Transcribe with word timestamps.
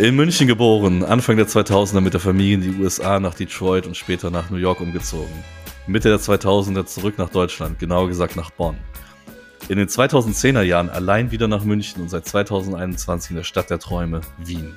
In 0.00 0.16
München 0.16 0.48
geboren, 0.48 1.04
Anfang 1.04 1.36
der 1.36 1.46
2000er 1.46 2.00
mit 2.00 2.14
der 2.14 2.20
Familie 2.20 2.54
in 2.54 2.60
die 2.62 2.82
USA 2.82 3.20
nach 3.20 3.34
Detroit 3.34 3.86
und 3.86 3.96
später 3.96 4.28
nach 4.28 4.50
New 4.50 4.56
York 4.56 4.80
umgezogen. 4.80 5.32
Mitte 5.86 6.08
der 6.08 6.18
2000er 6.18 6.84
zurück 6.84 7.16
nach 7.16 7.30
Deutschland, 7.30 7.78
genauer 7.78 8.08
gesagt 8.08 8.34
nach 8.34 8.50
Bonn. 8.50 8.76
In 9.68 9.78
den 9.78 9.86
2010er 9.86 10.62
Jahren 10.62 10.90
allein 10.90 11.30
wieder 11.30 11.46
nach 11.46 11.62
München 11.62 12.02
und 12.02 12.08
seit 12.08 12.26
2021 12.26 13.30
in 13.30 13.36
der 13.36 13.44
Stadt 13.44 13.70
der 13.70 13.78
Träume, 13.78 14.22
Wien. 14.38 14.76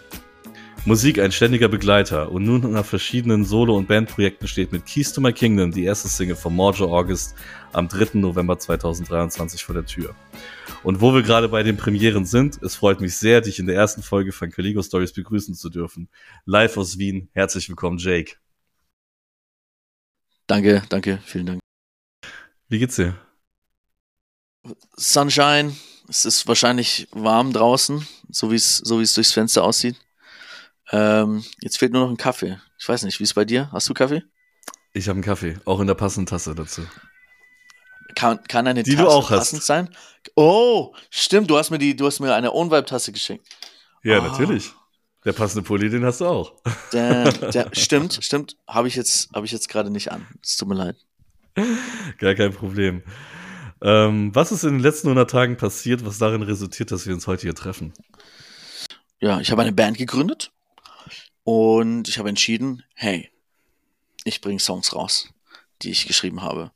Musik 0.88 1.19
ein 1.19 1.33
ständiger 1.33 1.67
Begleiter 1.67 2.31
und 2.31 2.45
nun 2.45 2.71
nach 2.71 2.85
verschiedenen 2.85 3.43
Solo- 3.43 3.75
und 3.75 3.89
Bandprojekten 3.89 4.47
steht 4.47 4.71
mit 4.71 4.85
Keys 4.85 5.11
to 5.11 5.20
My 5.20 5.33
Kingdom 5.33 5.73
die 5.73 5.83
erste 5.83 6.07
Single 6.07 6.38
von 6.38 6.55
Morjo 6.55 6.97
August 6.97 7.35
am 7.73 7.89
3. 7.89 8.11
November 8.20 8.57
2023 8.57 9.65
vor 9.65 9.75
der 9.75 9.85
Tür. 9.85 10.15
Und 10.84 11.02
wo 11.02 11.13
wir 11.13 11.23
gerade 11.23 11.49
bei 11.49 11.61
den 11.61 11.76
Premieren 11.76 12.26
sind, 12.26 12.63
es 12.63 12.77
freut 12.77 13.02
mich 13.02 13.17
sehr, 13.17 13.41
dich 13.41 13.59
in 13.59 13.65
der 13.65 13.76
ersten 13.76 14.02
Folge 14.02 14.31
von 14.31 14.49
Caligo 14.49 14.81
Stories 14.81 15.12
begrüßen 15.12 15.55
zu 15.55 15.70
dürfen. 15.70 16.07
Live 16.45 16.77
aus 16.77 16.98
Wien. 16.98 17.27
Herzlich 17.34 17.67
willkommen, 17.67 17.98
Jake. 17.98 18.35
Danke, 20.48 20.84
danke, 20.88 21.20
vielen 21.26 21.48
Dank. 21.48 21.59
Wie 22.70 22.79
geht's 22.79 22.95
dir? 22.95 23.13
Sunshine. 24.95 25.76
Es 26.07 26.23
ist 26.23 26.48
wahrscheinlich 26.48 27.09
warm 27.12 27.51
draußen, 27.51 28.07
so 28.29 28.51
wie 28.51 28.55
es 28.55 28.77
so 28.77 28.99
wie 28.99 29.04
es 29.04 29.13
durchs 29.13 29.34
Fenster 29.34 29.65
aussieht. 29.65 29.98
Ähm, 30.91 31.44
jetzt 31.62 31.77
fehlt 31.77 31.91
nur 31.94 32.04
noch 32.04 32.09
ein 32.09 32.18
Kaffee. 32.18 32.59
Ich 32.80 32.88
weiß 32.88 33.04
nicht, 33.04 33.20
wie 33.20 33.23
ist 33.23 33.32
es 33.32 33.34
bei 33.34 33.46
dir? 33.46 33.70
Hast 33.72 33.90
du 33.90 33.94
Kaffee? 33.94 34.23
Ich 34.94 35.08
habe 35.08 35.16
einen 35.18 35.23
Kaffee, 35.23 35.58
auch 35.66 35.80
in 35.80 35.88
der 35.88 35.96
passenden 35.96 36.27
Tasse 36.27 36.55
dazu. 36.55 36.82
Kann, 38.16 38.41
kann 38.48 38.66
eine 38.68 38.84
Die 38.84 38.91
Tasse 38.96 39.04
du 39.04 39.10
auch 39.10 39.30
passend 39.30 39.60
hast. 39.60 39.68
sein? 39.68 39.90
Oh, 40.36 40.94
stimmt, 41.10 41.50
du 41.50 41.58
hast 41.58 41.70
mir 41.70 41.77
die, 41.77 41.96
du 41.96 42.05
hast 42.08 42.20
mir 42.20 42.34
eine 42.34 42.52
Own-Vibe-Tasse 42.54 43.12
geschenkt. 43.12 43.46
Ja, 44.04 44.20
Ah. 44.20 44.27
natürlich. 44.29 44.71
Der 45.26 45.34
passende 45.34 45.63
Pulli, 45.68 45.90
den 45.90 46.05
hast 46.05 46.21
du 46.21 46.26
auch. 46.26 46.54
Der, 46.94 47.32
der, 47.34 47.70
stimmt, 47.74 48.18
stimmt. 48.22 48.55
Habe 48.66 48.88
ich 48.88 48.96
jetzt, 48.96 49.29
ich 49.44 49.51
jetzt 49.51 49.68
gerade 49.68 49.90
nicht 49.90 50.12
an. 50.12 50.26
Es 50.41 50.55
tut 50.55 50.70
mir 50.70 50.76
leid. 50.76 50.96
Gar 52.20 52.35
kein 52.35 52.54
Problem. 52.54 53.04
Ähm, 53.82 54.34
was 54.34 54.51
ist 54.54 54.63
in 54.63 54.76
den 54.76 54.79
letzten 54.79 55.07
100 55.10 55.29
Tagen 55.29 55.57
passiert, 55.57 56.05
was 56.05 56.18
darin 56.18 56.44
resultiert, 56.44 56.91
dass 56.91 57.05
wir 57.05 57.13
uns 57.13 57.27
heute 57.27 57.41
hier 57.41 57.55
treffen? 57.55 57.94
Ja, 59.20 59.41
ich 59.41 59.51
habe 59.51 59.63
eine 59.63 59.74
Band 59.74 59.98
gegründet 59.98 60.51
und 61.48 62.09
ich 62.09 62.20
habe 62.20 62.27
entschieden, 62.27 62.84
hey, 62.93 63.31
ich 64.25 64.41
bringe 64.41 64.59
Songs 64.59 64.94
raus, 64.94 65.29
die 65.81 65.91
ich 65.91 66.06
geschrieben 66.06 66.41
habe. 66.41 66.72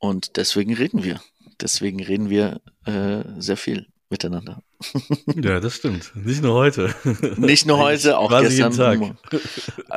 Und 0.00 0.36
deswegen 0.36 0.74
reden 0.74 1.02
wir. 1.02 1.22
Deswegen 1.62 2.02
reden 2.02 2.28
wir 2.28 2.60
äh, 2.84 3.22
sehr 3.38 3.56
viel 3.56 3.86
miteinander. 4.10 4.62
Ja, 5.42 5.60
das 5.60 5.76
stimmt. 5.76 6.12
Nicht 6.14 6.42
nur 6.42 6.52
heute. 6.52 6.94
Nicht 7.38 7.64
nur 7.64 7.78
heute, 7.78 8.18
auch 8.18 8.28
Quasi 8.28 8.58
gestern. 8.58 9.00
jeden 9.00 9.16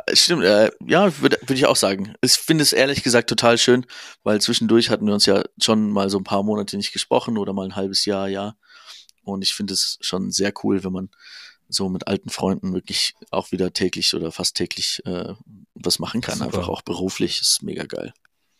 Äh, 0.06 0.16
Stimmt, 0.16 0.44
äh, 0.44 0.70
ja, 0.86 1.20
würde 1.20 1.38
würd 1.42 1.58
ich 1.58 1.66
auch 1.66 1.76
sagen. 1.76 2.14
Ich 2.22 2.32
finde 2.32 2.62
es 2.62 2.72
ehrlich 2.72 3.02
gesagt 3.02 3.28
total 3.28 3.58
schön, 3.58 3.84
weil 4.22 4.40
zwischendurch 4.40 4.88
hatten 4.88 5.06
wir 5.06 5.12
uns 5.12 5.26
ja 5.26 5.42
schon 5.60 5.90
mal 5.90 6.08
so 6.08 6.16
ein 6.16 6.24
paar 6.24 6.42
Monate 6.42 6.78
nicht 6.78 6.94
gesprochen 6.94 7.36
oder 7.36 7.52
mal 7.52 7.66
ein 7.66 7.76
halbes 7.76 8.06
Jahr, 8.06 8.28
ja. 8.28 8.56
Und 9.24 9.42
ich 9.42 9.52
finde 9.52 9.74
es 9.74 9.98
schon 10.00 10.30
sehr 10.30 10.54
cool, 10.62 10.84
wenn 10.84 10.92
man 10.92 11.10
so 11.68 11.88
mit 11.88 12.06
alten 12.06 12.30
Freunden 12.30 12.74
wirklich 12.74 13.14
auch 13.30 13.52
wieder 13.52 13.72
täglich 13.72 14.14
oder 14.14 14.32
fast 14.32 14.56
täglich 14.56 15.02
äh, 15.04 15.34
was 15.74 15.98
machen 15.98 16.20
kann. 16.20 16.38
Super. 16.38 16.46
Einfach 16.46 16.68
auch 16.68 16.82
beruflich, 16.82 17.40
ist 17.40 17.62
mega 17.62 17.84
geil. 17.84 18.12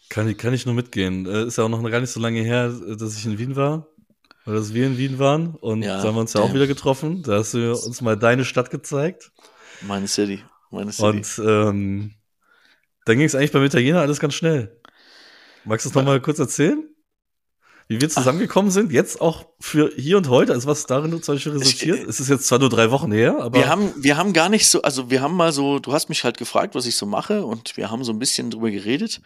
Kann 0.08 0.28
ich, 0.28 0.38
kann 0.38 0.54
ich 0.54 0.66
nur 0.66 0.74
mitgehen. 0.74 1.26
Äh, 1.26 1.44
ist 1.46 1.58
ja 1.58 1.64
auch 1.64 1.68
noch 1.68 1.82
gar 1.90 2.00
nicht 2.00 2.10
so 2.10 2.20
lange 2.20 2.40
her, 2.40 2.68
dass 2.68 3.16
ich 3.16 3.26
in 3.26 3.38
Wien 3.38 3.56
war. 3.56 3.88
Oder 4.46 4.56
dass 4.56 4.72
wir 4.74 4.86
in 4.86 4.96
Wien 4.96 5.18
waren. 5.18 5.54
Und 5.56 5.82
Ja, 5.82 6.00
da 6.00 6.08
haben 6.08 6.14
wir 6.14 6.20
uns 6.20 6.32
ja 6.32 6.40
auch 6.40 6.54
wieder 6.54 6.68
getroffen. 6.68 7.22
Da 7.22 7.38
hast 7.38 7.54
du 7.54 7.72
uns 7.72 8.00
mal 8.00 8.16
deine 8.16 8.44
Stadt 8.44 8.70
gezeigt. 8.70 9.32
Meine 9.82 10.06
City, 10.06 10.44
meine 10.70 10.92
City. 10.92 11.08
Und 11.08 11.41
ähm, 11.44 12.14
dann 13.04 13.16
ging 13.16 13.26
es 13.26 13.34
eigentlich 13.34 13.52
beim 13.52 13.64
Italiener 13.64 14.00
alles 14.00 14.20
ganz 14.20 14.34
schnell. 14.34 14.81
Magst 15.64 15.84
du 15.84 15.91
es 15.91 15.94
nochmal 15.97 16.20
kurz 16.20 16.38
erzählen? 16.38 16.88
Wie 17.88 18.00
wir 18.00 18.08
zusammengekommen 18.08 18.72
sind, 18.72 18.91
jetzt 18.91 19.20
auch 19.20 19.47
für 19.60 19.92
hier 19.97 20.16
und 20.16 20.28
heute, 20.28 20.52
also 20.52 20.66
was 20.66 20.86
darin 20.86 21.22
zum 21.22 21.34
Beispiel 21.36 21.52
resultiert? 21.52 22.00
Ich- 22.00 22.08
es 22.08 22.19
ist 22.20 22.28
jetzt 22.28 22.47
zwar 22.48 22.58
nur 22.58 22.69
drei 22.69 22.91
Wochen 22.91 23.12
her, 23.12 23.38
aber 23.41 23.58
wir 23.60 23.69
haben, 23.69 23.92
wir 24.02 24.16
haben 24.16 24.32
gar 24.32 24.48
nicht 24.48 24.66
so, 24.66 24.82
also 24.82 25.08
wir 25.08 25.20
haben 25.22 25.34
mal 25.36 25.52
so, 25.52 25.78
du 25.78 25.92
hast 25.92 26.08
mich 26.08 26.25
halt 26.25 26.36
gefragt, 26.36 26.75
was 26.75 26.86
ich 26.86 26.96
so 26.96 27.06
mache 27.06 27.44
und 27.46 27.76
wir 27.76 27.91
haben 27.91 28.02
so 28.02 28.12
ein 28.12 28.19
bisschen 28.19 28.50
drüber 28.50 28.70
geredet 28.72 29.20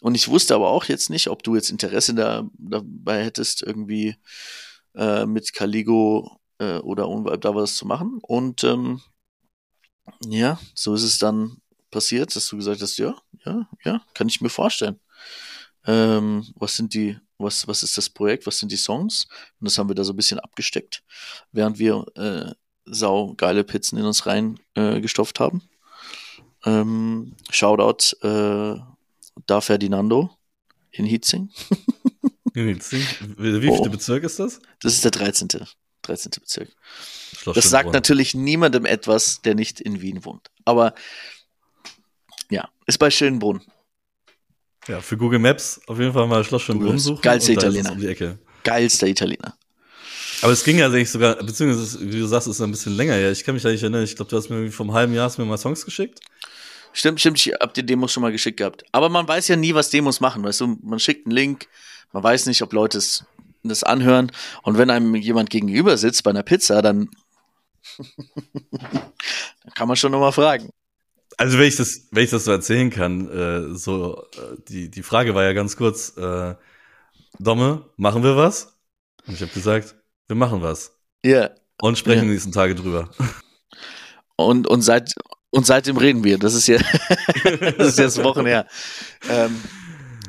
und 0.00 0.14
ich 0.14 0.28
wusste 0.28 0.54
aber 0.54 0.68
auch 0.70 0.84
jetzt 0.86 1.10
nicht, 1.10 1.28
ob 1.28 1.42
du 1.42 1.54
jetzt 1.56 1.70
Interesse 1.70 2.14
da, 2.14 2.48
dabei 2.56 3.22
hättest, 3.22 3.60
irgendwie 3.62 4.16
äh, 4.94 5.26
mit 5.26 5.52
Caligo 5.52 6.40
äh, 6.58 6.78
oder 6.78 7.08
Unvibe 7.10 7.38
da 7.38 7.54
was 7.54 7.76
zu 7.76 7.86
machen 7.86 8.18
und 8.22 8.64
ähm, 8.64 9.02
ja, 10.26 10.58
so 10.74 10.94
ist 10.94 11.02
es 11.02 11.18
dann 11.18 11.58
passiert, 11.90 12.34
dass 12.34 12.48
du 12.48 12.56
gesagt 12.56 12.80
hast, 12.80 12.96
ja, 12.96 13.14
ja, 13.44 13.68
ja, 13.84 14.02
kann 14.14 14.28
ich 14.28 14.40
mir 14.40 14.48
vorstellen. 14.48 14.98
Ähm, 15.86 16.46
was 16.56 16.76
sind 16.76 16.94
die, 16.94 17.18
was, 17.38 17.66
was 17.68 17.82
ist 17.82 17.96
das 17.96 18.08
Projekt, 18.10 18.46
was 18.46 18.58
sind 18.58 18.72
die 18.72 18.76
Songs? 18.76 19.26
Und 19.60 19.66
das 19.66 19.78
haben 19.78 19.88
wir 19.90 19.94
da 19.94 20.04
so 20.04 20.12
ein 20.12 20.16
bisschen 20.16 20.38
abgesteckt, 20.40 21.02
während 21.52 21.78
wir 21.78 22.04
äh, 22.16 22.52
sau 22.84 23.34
geile 23.34 23.64
Pizzen 23.64 23.98
in 23.98 24.04
uns 24.04 24.26
rein 24.26 24.58
äh, 24.74 25.00
gestopft 25.00 25.40
haben. 25.40 25.62
Ähm, 26.64 27.34
Shoutout 27.50 28.16
äh, 28.26 28.80
da 29.46 29.60
Ferdinando 29.60 30.30
in 30.90 31.04
Hietzing. 31.04 31.50
wie, 32.54 32.74
wie 32.76 33.62
wie 33.62 33.68
Oh. 33.70 33.76
viele 33.76 33.90
Bezirk 33.90 34.24
ist 34.24 34.38
das? 34.38 34.60
Das 34.80 34.94
ist 34.94 35.04
der 35.04 35.10
13. 35.10 35.48
13. 36.02 36.30
Bezirk. 36.40 36.70
Schloss 37.36 37.56
Das 37.56 37.68
sagt 37.70 37.92
natürlich 37.92 38.34
niemandem 38.34 38.86
etwas, 38.86 39.42
der 39.42 39.54
nicht 39.54 39.80
in 39.80 40.00
Wien 40.00 40.24
wohnt. 40.24 40.50
Aber 40.64 40.94
ja, 42.50 42.68
ist 42.86 42.98
bei 42.98 43.10
Schönbrunn. 43.10 43.60
Ja, 44.88 45.00
für 45.00 45.16
Google 45.16 45.38
Maps 45.38 45.80
auf 45.86 45.98
jeden 45.98 46.12
Fall 46.12 46.26
mal 46.26 46.44
Schloss 46.44 46.62
Schönbrunn 46.62 46.88
Google, 46.88 47.00
suchen. 47.00 47.22
geilste 47.22 47.52
und 47.52 47.62
da 47.62 47.66
ist 47.68 47.74
es 47.74 47.80
Italiener. 47.80 47.92
Um 47.92 48.00
die 48.00 48.06
Ecke. 48.08 48.38
Geilster 48.62 49.06
Italiener. 49.06 49.56
Aber 50.42 50.52
es 50.52 50.62
ging 50.64 50.78
ja 50.78 50.86
eigentlich 50.86 51.10
sogar, 51.10 51.36
beziehungsweise, 51.36 52.00
wie 52.00 52.18
du 52.20 52.26
sagst, 52.26 52.46
es 52.46 52.56
ist 52.56 52.60
ein 52.60 52.70
bisschen 52.70 52.94
länger 52.94 53.14
her. 53.14 53.32
Ich 53.32 53.42
kann 53.42 53.54
mich 53.54 53.62
da 53.62 53.70
nicht 53.70 53.82
erinnern. 53.82 54.04
Ich 54.04 54.16
glaube, 54.16 54.30
du 54.30 54.36
hast 54.36 54.50
mir 54.50 54.56
irgendwie 54.56 54.72
vom 54.72 54.92
halben 54.92 55.14
Jahr 55.14 55.24
hast 55.26 55.38
mir 55.38 55.44
mal 55.44 55.56
Songs 55.56 55.84
geschickt. 55.84 56.20
Stimmt, 56.92 57.20
stimmt, 57.20 57.38
ich 57.38 57.52
hab 57.52 57.74
die 57.74 57.84
Demos 57.84 58.12
schon 58.12 58.22
mal 58.22 58.32
geschickt 58.32 58.58
gehabt. 58.58 58.84
Aber 58.92 59.08
man 59.08 59.26
weiß 59.26 59.48
ja 59.48 59.56
nie, 59.56 59.74
was 59.74 59.90
Demos 59.90 60.20
machen, 60.20 60.42
weißt 60.44 60.60
du? 60.62 60.78
Man 60.82 60.98
schickt 60.98 61.26
einen 61.26 61.34
Link, 61.34 61.68
man 62.12 62.22
weiß 62.22 62.46
nicht, 62.46 62.62
ob 62.62 62.72
Leute 62.72 62.98
es 62.98 63.24
das 63.62 63.82
anhören. 63.82 64.32
Und 64.62 64.78
wenn 64.78 64.90
einem 64.90 65.14
jemand 65.14 65.50
gegenüber 65.50 65.98
sitzt 65.98 66.22
bei 66.22 66.30
einer 66.30 66.42
Pizza, 66.42 66.80
dann, 66.82 67.10
dann 67.98 69.74
kann 69.74 69.88
man 69.88 69.96
schon 69.96 70.12
nochmal 70.12 70.32
fragen. 70.32 70.70
Also 71.38 71.58
wenn 71.58 71.66
ich 71.68 71.76
das, 71.76 72.08
wenn 72.12 72.24
ich 72.24 72.30
das 72.30 72.44
so 72.44 72.50
erzählen 72.50 72.88
kann, 72.90 73.28
äh, 73.30 73.74
so 73.76 74.24
äh, 74.36 74.56
die 74.68 74.90
die 74.90 75.02
Frage 75.02 75.34
war 75.34 75.44
ja 75.44 75.52
ganz 75.52 75.76
kurz, 75.76 76.16
äh, 76.16 76.54
Domme, 77.38 77.84
machen 77.96 78.22
wir 78.22 78.36
was? 78.36 78.78
Und 79.26 79.34
ich 79.34 79.42
habe 79.42 79.52
gesagt, 79.52 79.94
wir 80.28 80.36
machen 80.36 80.62
was 80.62 80.92
Ja. 81.24 81.50
und 81.82 81.98
sprechen 81.98 82.20
Ja. 82.20 82.24
die 82.24 82.30
nächsten 82.30 82.52
Tage 82.52 82.74
drüber. 82.74 83.10
Und, 84.36 84.66
und, 84.66 84.82
seit, 84.82 85.12
und 85.50 85.66
seitdem 85.66 85.96
reden 85.98 86.24
wir. 86.24 86.38
Das 86.38 86.54
ist 86.54 86.66
ja, 86.68 86.78
das 87.78 87.88
ist 87.88 87.98
jetzt 87.98 88.22
Wochen 88.24 88.46
her. 88.46 88.66
Ähm, 89.28 89.60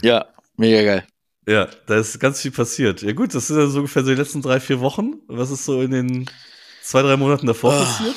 ja, 0.01 0.25
mega 0.57 0.83
geil. 0.83 1.07
Ja, 1.47 1.69
da 1.85 1.97
ist 1.97 2.19
ganz 2.19 2.41
viel 2.41 2.51
passiert. 2.51 3.01
Ja 3.01 3.13
gut, 3.13 3.33
das 3.33 3.47
sind 3.47 3.57
ja 3.57 3.67
so 3.67 3.79
ungefähr 3.79 4.03
so 4.03 4.09
die 4.09 4.15
letzten 4.17 4.41
drei 4.41 4.59
vier 4.59 4.81
Wochen. 4.81 5.21
Was 5.27 5.49
ist 5.51 5.63
so 5.63 5.81
in 5.81 5.91
den 5.91 6.29
zwei 6.83 7.01
drei 7.01 7.15
Monaten 7.15 7.47
davor 7.47 7.73
Ah. 7.73 7.79
passiert? 7.85 8.15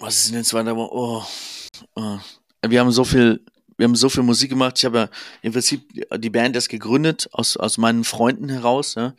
Was 0.00 0.16
ist 0.16 0.28
in 0.30 0.34
den 0.36 0.44
zwei, 0.44 0.62
drei 0.62 0.74
Wochen? 0.74 0.96
Oh, 0.96 1.22
oh. 1.94 2.18
Wir 2.66 2.80
haben 2.80 2.90
so 2.90 3.04
viel, 3.04 3.44
wir 3.76 3.84
haben 3.84 3.94
so 3.94 4.08
viel 4.08 4.22
Musik 4.22 4.48
gemacht. 4.48 4.78
Ich 4.78 4.84
habe 4.86 4.98
ja 4.98 5.08
im 5.42 5.52
Prinzip 5.52 5.92
die 6.16 6.30
Band 6.30 6.56
erst 6.56 6.70
gegründet 6.70 7.28
aus, 7.32 7.58
aus 7.58 7.76
meinen 7.76 8.04
Freunden 8.04 8.48
heraus, 8.48 8.94
ja, 8.94 9.14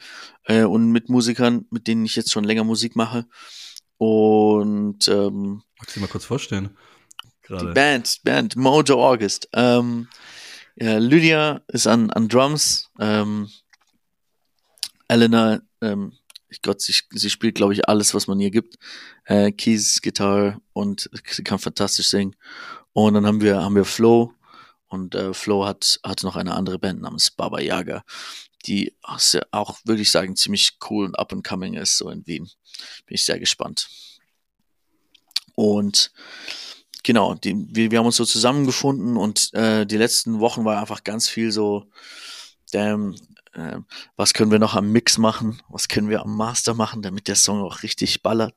äh, 0.46 0.64
und 0.64 0.92
mit 0.92 1.08
Musikern, 1.08 1.66
mit 1.70 1.88
denen 1.88 2.04
ich 2.04 2.16
jetzt 2.16 2.32
schon 2.32 2.44
länger 2.44 2.64
Musik 2.64 2.96
mache. 2.96 3.28
Und 3.98 5.08
ähm, 5.08 5.62
Magst 5.78 5.96
du 5.96 6.00
dir 6.00 6.06
mal 6.06 6.12
kurz 6.12 6.26
vorstellen? 6.26 6.76
die 7.24 7.48
Gerade. 7.48 7.74
Band, 7.74 8.20
Band, 8.24 8.56
Mojo 8.56 9.06
August. 9.08 9.50
Ähm, 9.54 10.08
ja, 10.76 10.98
Lydia 10.98 11.62
ist 11.68 11.86
an, 11.86 12.10
an 12.10 12.28
Drums. 12.28 12.90
Ähm, 13.00 13.50
Elena, 15.08 15.62
ähm, 15.82 16.14
ich 16.52 16.62
Gott, 16.62 16.82
sie, 16.82 16.94
sie 17.12 17.30
spielt, 17.30 17.56
glaube 17.56 17.74
ich, 17.74 17.88
alles, 17.88 18.14
was 18.14 18.28
man 18.28 18.40
ihr 18.40 18.52
gibt. 18.52 18.76
Äh, 19.24 19.54
Keys, 19.54 20.02
Gitarre 20.02 20.60
und 20.74 21.10
sie 21.26 21.44
kann 21.44 21.60
fantastisch 21.60 22.10
singen. 22.10 22.36
Und 22.92 23.14
dann 23.14 23.26
haben 23.26 23.40
wir, 23.40 23.64
haben 23.64 23.76
wir 23.76 23.86
Flo. 23.86 24.34
Und 24.88 25.16
äh, 25.16 25.34
Flo 25.34 25.66
hat, 25.66 26.02
hat 26.04 26.24
noch 26.24 26.36
eine 26.36 26.54
andere 26.54 26.78
Band 26.78 27.02
namens 27.02 27.32
Baba 27.32 27.62
Yaga, 27.62 28.04
die 28.66 28.94
auch, 29.02 29.22
auch 29.52 29.80
wirklich 29.86 30.12
sagen, 30.12 30.36
ziemlich 30.36 30.74
cool 30.90 31.06
und 31.06 31.18
up 31.18 31.32
and 31.32 31.48
coming 31.48 31.76
ist, 31.76 31.98
so 31.98 32.10
in 32.10 32.28
Wien. 32.28 32.50
Bin 33.06 33.16
ich 33.16 33.24
sehr 33.24 33.40
gespannt. 33.40 33.88
Und 35.56 36.12
genau, 37.04 37.36
die, 37.36 37.66
wir, 37.70 37.92
wir 37.92 38.00
haben 38.00 38.08
uns 38.08 38.18
so 38.18 38.26
zusammengefunden 38.26 39.16
und 39.16 39.54
äh, 39.54 39.86
die 39.86 39.98
letzten 39.98 40.42
Wochen 40.42 40.66
war 40.66 40.82
einfach 40.82 41.06
ganz 41.06 41.30
viel 41.30 41.54
so, 41.54 41.86
damn, 42.74 43.16
äh, 43.54 43.78
was 44.16 44.34
können 44.34 44.52
wir 44.52 44.60
noch 44.60 44.76
am 44.76 44.92
Mix 44.92 45.18
machen, 45.18 45.62
was 45.70 45.88
können 45.88 46.10
wir 46.10 46.22
am 46.22 46.36
Master 46.36 46.74
machen, 46.74 47.02
damit 47.02 47.28
der 47.28 47.36
Song 47.36 47.62
auch 47.62 47.84
richtig 47.84 48.22
ballert. 48.22 48.56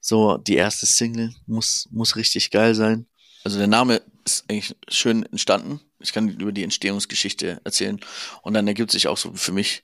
So, 0.00 0.38
die 0.38 0.56
erste 0.56 0.86
Single 0.86 1.34
muss, 1.46 1.88
muss 1.90 2.16
richtig 2.16 2.50
geil 2.50 2.74
sein. 2.74 3.06
Also 3.44 3.58
der 3.58 3.66
Name 3.66 4.02
ist 4.24 4.44
eigentlich 4.48 4.76
schön 4.88 5.24
entstanden. 5.24 5.80
Ich 5.98 6.12
kann 6.12 6.28
über 6.28 6.52
die 6.52 6.64
Entstehungsgeschichte 6.64 7.60
erzählen. 7.64 8.00
Und 8.42 8.54
dann 8.54 8.66
ergibt 8.66 8.90
sich 8.90 9.08
auch 9.08 9.16
so 9.16 9.32
für 9.34 9.52
mich 9.52 9.82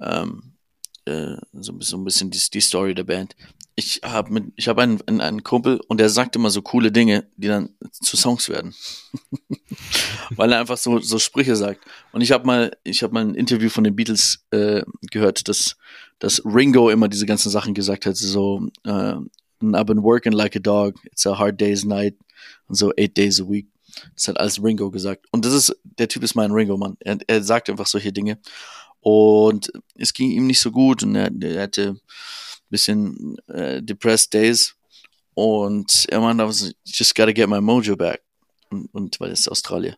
ähm, 0.00 0.55
äh, 1.06 1.36
so, 1.52 1.74
so 1.80 1.96
ein 1.96 2.04
bisschen 2.04 2.30
die, 2.30 2.40
die 2.52 2.60
Story 2.60 2.94
der 2.94 3.04
Band. 3.04 3.36
Ich 3.74 4.00
habe 4.02 4.32
mit, 4.32 4.44
ich 4.56 4.68
habe 4.68 4.82
einen, 4.82 5.20
einen 5.20 5.42
Kumpel 5.42 5.80
und 5.88 5.98
der 5.98 6.08
sagt 6.08 6.34
immer 6.34 6.50
so 6.50 6.62
coole 6.62 6.90
Dinge, 6.90 7.26
die 7.36 7.48
dann 7.48 7.70
zu 7.90 8.16
Songs 8.16 8.48
werden, 8.48 8.74
weil 10.30 10.52
er 10.52 10.60
einfach 10.60 10.78
so 10.78 10.98
so 10.98 11.18
Sprüche 11.18 11.56
sagt. 11.56 11.84
Und 12.12 12.22
ich 12.22 12.32
habe 12.32 12.46
mal, 12.46 12.76
ich 12.84 13.02
habe 13.02 13.12
mal 13.12 13.24
ein 13.24 13.34
Interview 13.34 13.68
von 13.68 13.84
den 13.84 13.94
Beatles 13.94 14.46
äh, 14.50 14.82
gehört, 15.10 15.48
dass 15.48 15.76
dass 16.18 16.42
Ringo 16.44 16.88
immer 16.88 17.08
diese 17.08 17.26
ganzen 17.26 17.50
Sachen 17.50 17.74
gesagt 17.74 18.06
hat, 18.06 18.16
so 18.16 18.66
äh, 18.84 19.16
I've 19.62 19.84
been 19.84 20.02
working 20.02 20.32
like 20.32 20.56
a 20.56 20.60
dog, 20.60 20.94
it's 21.04 21.26
a 21.26 21.38
hard 21.38 21.60
day's 21.60 21.84
night 21.84 22.14
und 22.68 22.76
so 22.76 22.92
eight 22.96 23.16
days 23.16 23.40
a 23.40 23.48
week. 23.48 23.68
Das 24.14 24.28
hat 24.28 24.38
alles 24.38 24.62
Ringo 24.62 24.90
gesagt. 24.90 25.26
Und 25.30 25.44
das 25.44 25.52
ist, 25.52 25.76
der 25.84 26.08
Typ 26.08 26.22
ist 26.22 26.34
mein 26.34 26.50
Ringo-Mann. 26.50 26.96
Er, 27.00 27.18
er 27.26 27.42
sagt 27.42 27.70
einfach 27.70 27.86
solche 27.86 28.12
Dinge. 28.12 28.38
Und 29.08 29.70
es 29.94 30.12
ging 30.12 30.32
ihm 30.32 30.48
nicht 30.48 30.58
so 30.58 30.72
gut 30.72 31.04
und 31.04 31.14
er, 31.14 31.30
er 31.40 31.62
hatte 31.62 31.90
ein 31.90 32.00
bisschen 32.70 33.36
äh, 33.46 33.80
depressed 33.80 34.34
days. 34.34 34.74
Und 35.34 36.06
er 36.08 36.18
meinte, 36.18 36.42
I 36.42 36.74
just 36.86 37.14
gotta 37.14 37.30
get 37.30 37.48
my 37.48 37.60
mojo 37.60 37.94
back. 37.94 38.24
Und, 38.68 38.92
und 38.92 39.20
weil 39.20 39.30
es 39.30 39.40
ist 39.40 39.48
Australien. 39.48 39.94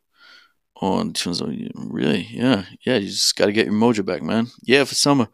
Und 0.75 1.19
ich 1.19 1.25
war 1.25 1.33
so, 1.33 1.47
really? 1.47 2.29
Yeah, 2.35 2.65
yeah, 2.85 2.99
you 2.99 3.07
just 3.07 3.35
gotta 3.35 3.51
get 3.51 3.67
your 3.67 3.73
mojo 3.73 4.05
back, 4.05 4.23
man. 4.23 4.51
Yeah, 4.67 4.85
for 4.85 4.95
summer. 4.95 5.31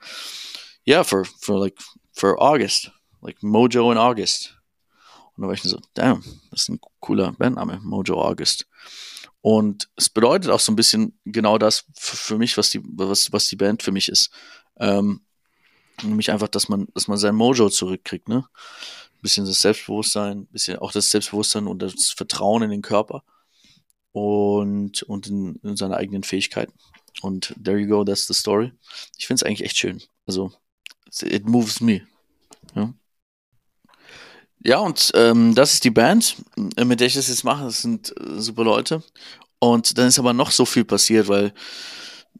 Yeah, 0.87 1.03
for, 1.03 1.25
for 1.25 1.59
like, 1.59 1.75
for 2.12 2.41
August. 2.41 2.93
Like 3.23 3.43
Mojo 3.43 3.91
in 3.91 3.99
August. 3.99 4.55
Und 5.35 5.43
da 5.43 5.49
war 5.49 5.55
ich 5.55 5.62
so, 5.62 5.81
damn, 5.94 6.23
das 6.53 6.62
ist 6.62 6.69
ein 6.69 6.79
cooler 7.00 7.32
Bandname, 7.32 7.81
Mojo 7.82 8.23
August. 8.23 8.69
Und 9.44 9.91
es 9.96 10.08
bedeutet 10.08 10.50
auch 10.50 10.58
so 10.58 10.73
ein 10.73 10.76
bisschen 10.76 11.19
genau 11.26 11.58
das 11.58 11.85
für, 11.94 12.38
mich, 12.38 12.56
was 12.56 12.70
die, 12.70 12.81
was, 12.82 13.31
was 13.31 13.46
die 13.46 13.56
Band 13.56 13.82
für 13.82 13.93
mich 13.93 14.08
ist. 14.08 14.31
Ähm, 14.81 15.20
nämlich 16.02 16.31
einfach, 16.31 16.49
dass 16.49 16.70
man, 16.70 16.88
dass 16.94 17.08
man 17.08 17.19
sein 17.19 17.35
Mojo 17.35 17.69
zurückkriegt, 17.69 18.26
ne? 18.26 18.46
Ein 18.46 19.20
bisschen 19.20 19.44
das 19.44 19.61
Selbstbewusstsein, 19.61 20.38
ein 20.38 20.46
bisschen 20.46 20.79
auch 20.79 20.93
das 20.93 21.11
Selbstbewusstsein 21.11 21.67
und 21.67 21.81
das 21.81 22.08
Vertrauen 22.17 22.62
in 22.62 22.70
den 22.70 22.81
Körper 22.81 23.23
und, 24.12 25.02
und 25.02 25.26
in, 25.26 25.56
in 25.56 25.76
seine 25.76 25.99
eigenen 25.99 26.23
Fähigkeiten. 26.23 26.73
Und 27.20 27.55
there 27.62 27.79
you 27.79 27.87
go, 27.87 28.02
that's 28.02 28.26
the 28.26 28.32
story. 28.32 28.73
Ich 29.19 29.26
finde 29.26 29.40
es 29.40 29.43
eigentlich 29.43 29.67
echt 29.67 29.76
schön. 29.76 30.02
Also, 30.26 30.52
it 31.20 31.47
moves 31.47 31.82
me. 31.82 32.00
Ja. 32.75 32.94
Ja, 34.66 34.78
und 34.78 35.12
ähm, 35.14 35.55
das 35.55 35.75
ist 35.75 35.84
die 35.84 35.90
Band, 35.90 36.37
äh, 36.76 36.84
mit 36.87 37.00
der 37.00 37.06
ich 37.06 37.14
das 37.14 37.28
jetzt 37.28 37.44
mache. 37.44 37.64
Das 37.64 37.82
sind 37.82 38.14
äh, 38.19 38.40
super 38.40 38.64
Leute. 38.64 39.02
Und 39.58 39.99
dann 39.99 40.08
ist 40.08 40.19
aber 40.19 40.32
noch 40.32 40.50
so 40.50 40.64
viel 40.64 40.84
passiert, 40.84 41.28
weil 41.28 41.52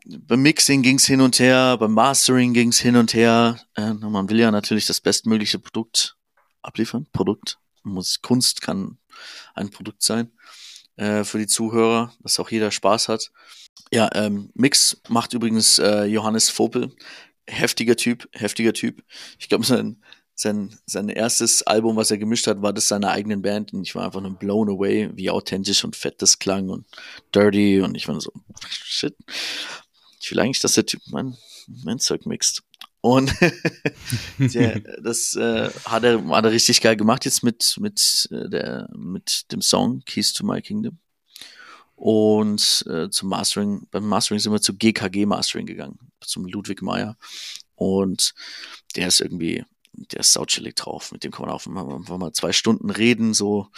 beim 0.07 0.41
Mixing 0.41 0.83
ging's 0.83 1.05
hin 1.07 1.21
und 1.21 1.39
her, 1.39 1.77
beim 1.79 1.93
Mastering 1.93 2.55
ging's 2.55 2.79
hin 2.79 2.97
und 2.97 3.13
her. 3.13 3.61
Äh, 3.77 3.93
man 3.93 4.29
will 4.31 4.41
ja 4.41 4.51
natürlich 4.51 4.87
das 4.87 5.03
bestmögliche 5.03 5.59
Produkt 5.59 6.17
abliefern. 6.63 7.07
Produkt. 7.13 7.59
Muss, 7.83 8.23
Kunst 8.23 8.63
kann 8.63 8.97
ein 9.55 9.69
Produkt 9.69 10.03
sein 10.03 10.33
äh, 10.97 11.25
für 11.25 11.39
die 11.39 11.47
Zuhörer, 11.47 12.15
dass 12.21 12.41
auch 12.41 12.51
jeder 12.51 12.71
Spaß 12.71 13.09
hat. 13.09 13.31
Ja, 13.93 14.09
ähm, 14.15 14.51
Mix 14.55 15.01
macht 15.09 15.35
übrigens 15.35 15.79
äh, 15.79 16.05
Johannes 16.05 16.49
Vopel. 16.49 16.95
Heftiger 17.47 17.97
Typ, 17.97 18.27
heftiger 18.33 18.73
Typ. 18.73 19.05
Ich 19.39 19.51
glaube, 19.51 19.67
sein, 19.67 20.03
sein, 20.35 20.77
sein 20.87 21.09
erstes 21.09 21.63
Album, 21.63 21.97
was 21.97 22.11
er 22.11 22.19
gemischt 22.19 22.47
hat, 22.47 22.63
war 22.63 22.73
das 22.73 22.89
seiner 22.89 23.11
eigenen 23.11 23.43
Band 23.43 23.73
und 23.73 23.83
ich 23.83 23.95
war 23.95 24.05
einfach 24.05 24.21
nur 24.21 24.37
blown 24.37 24.69
away, 24.69 25.11
wie 25.15 25.31
authentisch 25.31 25.85
und 25.85 25.97
fett 25.97 26.21
das 26.21 26.39
klang 26.39 26.69
und 26.69 26.87
dirty 27.35 27.81
und 27.81 27.95
ich 27.95 28.09
war 28.09 28.21
so, 28.21 28.33
shit, 28.69 29.17
ich 30.21 30.31
will 30.31 30.41
eigentlich, 30.41 30.61
dass 30.61 30.75
der 30.75 30.87
Typ 30.87 31.03
mein, 31.11 31.37
mein 31.85 31.99
Zeug 31.99 32.27
mixt. 32.27 32.63
Und 33.01 33.35
der, 34.39 34.81
das 35.03 35.37
äh, 35.37 35.69
hat, 35.85 36.05
er, 36.05 36.27
hat 36.27 36.45
er 36.47 36.53
richtig 36.53 36.81
geil 36.81 36.97
gemacht 36.97 37.27
jetzt 37.27 37.43
mit, 37.43 37.77
mit, 37.79 38.29
äh, 38.31 38.49
der, 38.49 38.89
mit 38.97 39.53
dem 39.53 39.61
Song 39.61 40.01
Keys 40.07 40.33
to 40.33 40.47
My 40.47 40.63
Kingdom. 40.63 40.99
Und 41.97 42.85
äh, 42.89 43.11
zum 43.11 43.29
Mastering, 43.29 43.87
beim 43.91 44.09
Mastering 44.09 44.41
sind 44.41 44.53
wir 44.53 44.61
zu 44.61 44.75
GKG 44.75 45.27
Mastering 45.27 45.67
gegangen, 45.67 45.99
zum 46.23 46.47
Ludwig 46.47 46.81
Meyer. 46.81 47.17
Und 47.75 48.33
der 48.97 49.09
ist 49.09 49.21
irgendwie 49.21 49.65
der 49.97 50.21
ist 50.21 50.33
sautschillig 50.33 50.75
drauf. 50.75 51.13
Mit 51.13 51.25
dem 51.25 51.33
kann 51.33 51.47
man 51.47 51.55
auch 51.55 51.67
mal, 51.67 52.19
mal 52.19 52.33
zwei 52.33 52.53
Stunden 52.53 52.91
reden, 52.91 53.35
so 53.35 53.69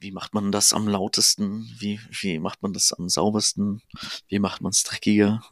wie 0.00 0.12
macht 0.12 0.34
man 0.34 0.52
das 0.52 0.72
am 0.72 0.86
lautesten, 0.86 1.68
wie, 1.78 2.00
wie 2.10 2.38
macht 2.38 2.62
man 2.62 2.72
das 2.72 2.92
am 2.92 3.08
saubersten, 3.08 3.82
wie 4.28 4.38
macht 4.38 4.60
man 4.60 4.70
es 4.70 4.84
dreckiger, 4.84 5.42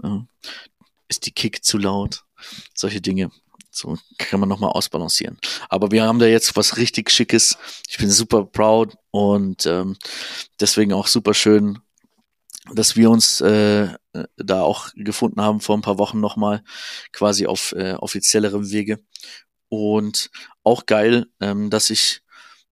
ist 1.08 1.26
die 1.26 1.32
Kick 1.32 1.64
zu 1.64 1.78
laut, 1.78 2.24
solche 2.74 3.00
Dinge. 3.00 3.30
So 3.70 3.98
kann 4.16 4.40
man 4.40 4.48
nochmal 4.48 4.70
ausbalancieren. 4.70 5.38
Aber 5.68 5.90
wir 5.90 6.04
haben 6.04 6.18
da 6.18 6.26
jetzt 6.26 6.56
was 6.56 6.78
richtig 6.78 7.10
Schickes. 7.10 7.58
Ich 7.88 7.98
bin 7.98 8.10
super 8.10 8.44
proud 8.44 8.96
und 9.10 9.66
ähm, 9.66 9.96
deswegen 10.58 10.94
auch 10.94 11.06
super 11.06 11.34
schön, 11.34 11.78
dass 12.72 12.96
wir 12.96 13.10
uns 13.10 13.42
äh, 13.42 13.88
da 14.36 14.62
auch 14.62 14.88
gefunden 14.94 15.42
haben 15.42 15.60
vor 15.60 15.76
ein 15.76 15.82
paar 15.82 15.98
Wochen 15.98 16.20
nochmal, 16.20 16.64
quasi 17.12 17.46
auf 17.46 17.72
äh, 17.72 17.92
offiziellerem 17.94 18.70
Wege. 18.70 18.98
Und 19.68 20.30
auch 20.62 20.86
geil, 20.86 21.26
ähm, 21.40 21.70
dass 21.70 21.90
ich 21.90 22.22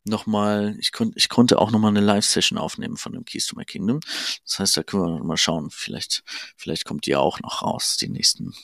nochmal, 0.04 0.76
ich 0.78 0.92
konnte, 0.92 1.16
ich 1.16 1.28
konnte 1.28 1.58
auch 1.58 1.70
nochmal 1.70 1.90
eine 1.90 2.00
Live-Session 2.00 2.58
aufnehmen 2.58 2.96
von 2.96 3.12
dem 3.12 3.24
Keys 3.24 3.46
to 3.46 3.56
My 3.56 3.64
Kingdom. 3.64 4.00
Das 4.44 4.58
heißt, 4.58 4.76
da 4.76 4.82
können 4.82 5.02
wir 5.02 5.24
mal 5.24 5.36
schauen. 5.36 5.70
Vielleicht, 5.70 6.22
vielleicht 6.56 6.84
kommt 6.84 7.06
die 7.06 7.10
ja 7.10 7.18
auch 7.18 7.40
noch 7.40 7.62
raus, 7.62 7.96
die 7.96 8.08
nächsten 8.08 8.54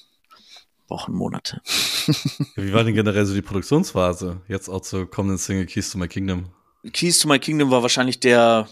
Wochen, 0.89 1.13
Monate. 1.13 1.63
Wie 2.57 2.73
war 2.73 2.85
denn 2.85 2.95
generell 2.95 3.25
so 3.25 3.35
die 3.35 3.43
Produktionsphase? 3.43 4.43
Jetzt 4.49 4.69
auch 4.69 4.83
zur 4.83 5.11
kommenden 5.11 5.39
Single 5.39 5.67
Keys 5.67 5.91
to 5.91 5.99
My 5.99 6.09
Kingdom? 6.09 6.51
Keys 6.93 7.19
to 7.19 7.29
My 7.29 7.39
Kingdom 7.39 7.71
war 7.71 7.83
wahrscheinlich 7.83 8.21
der, 8.21 8.69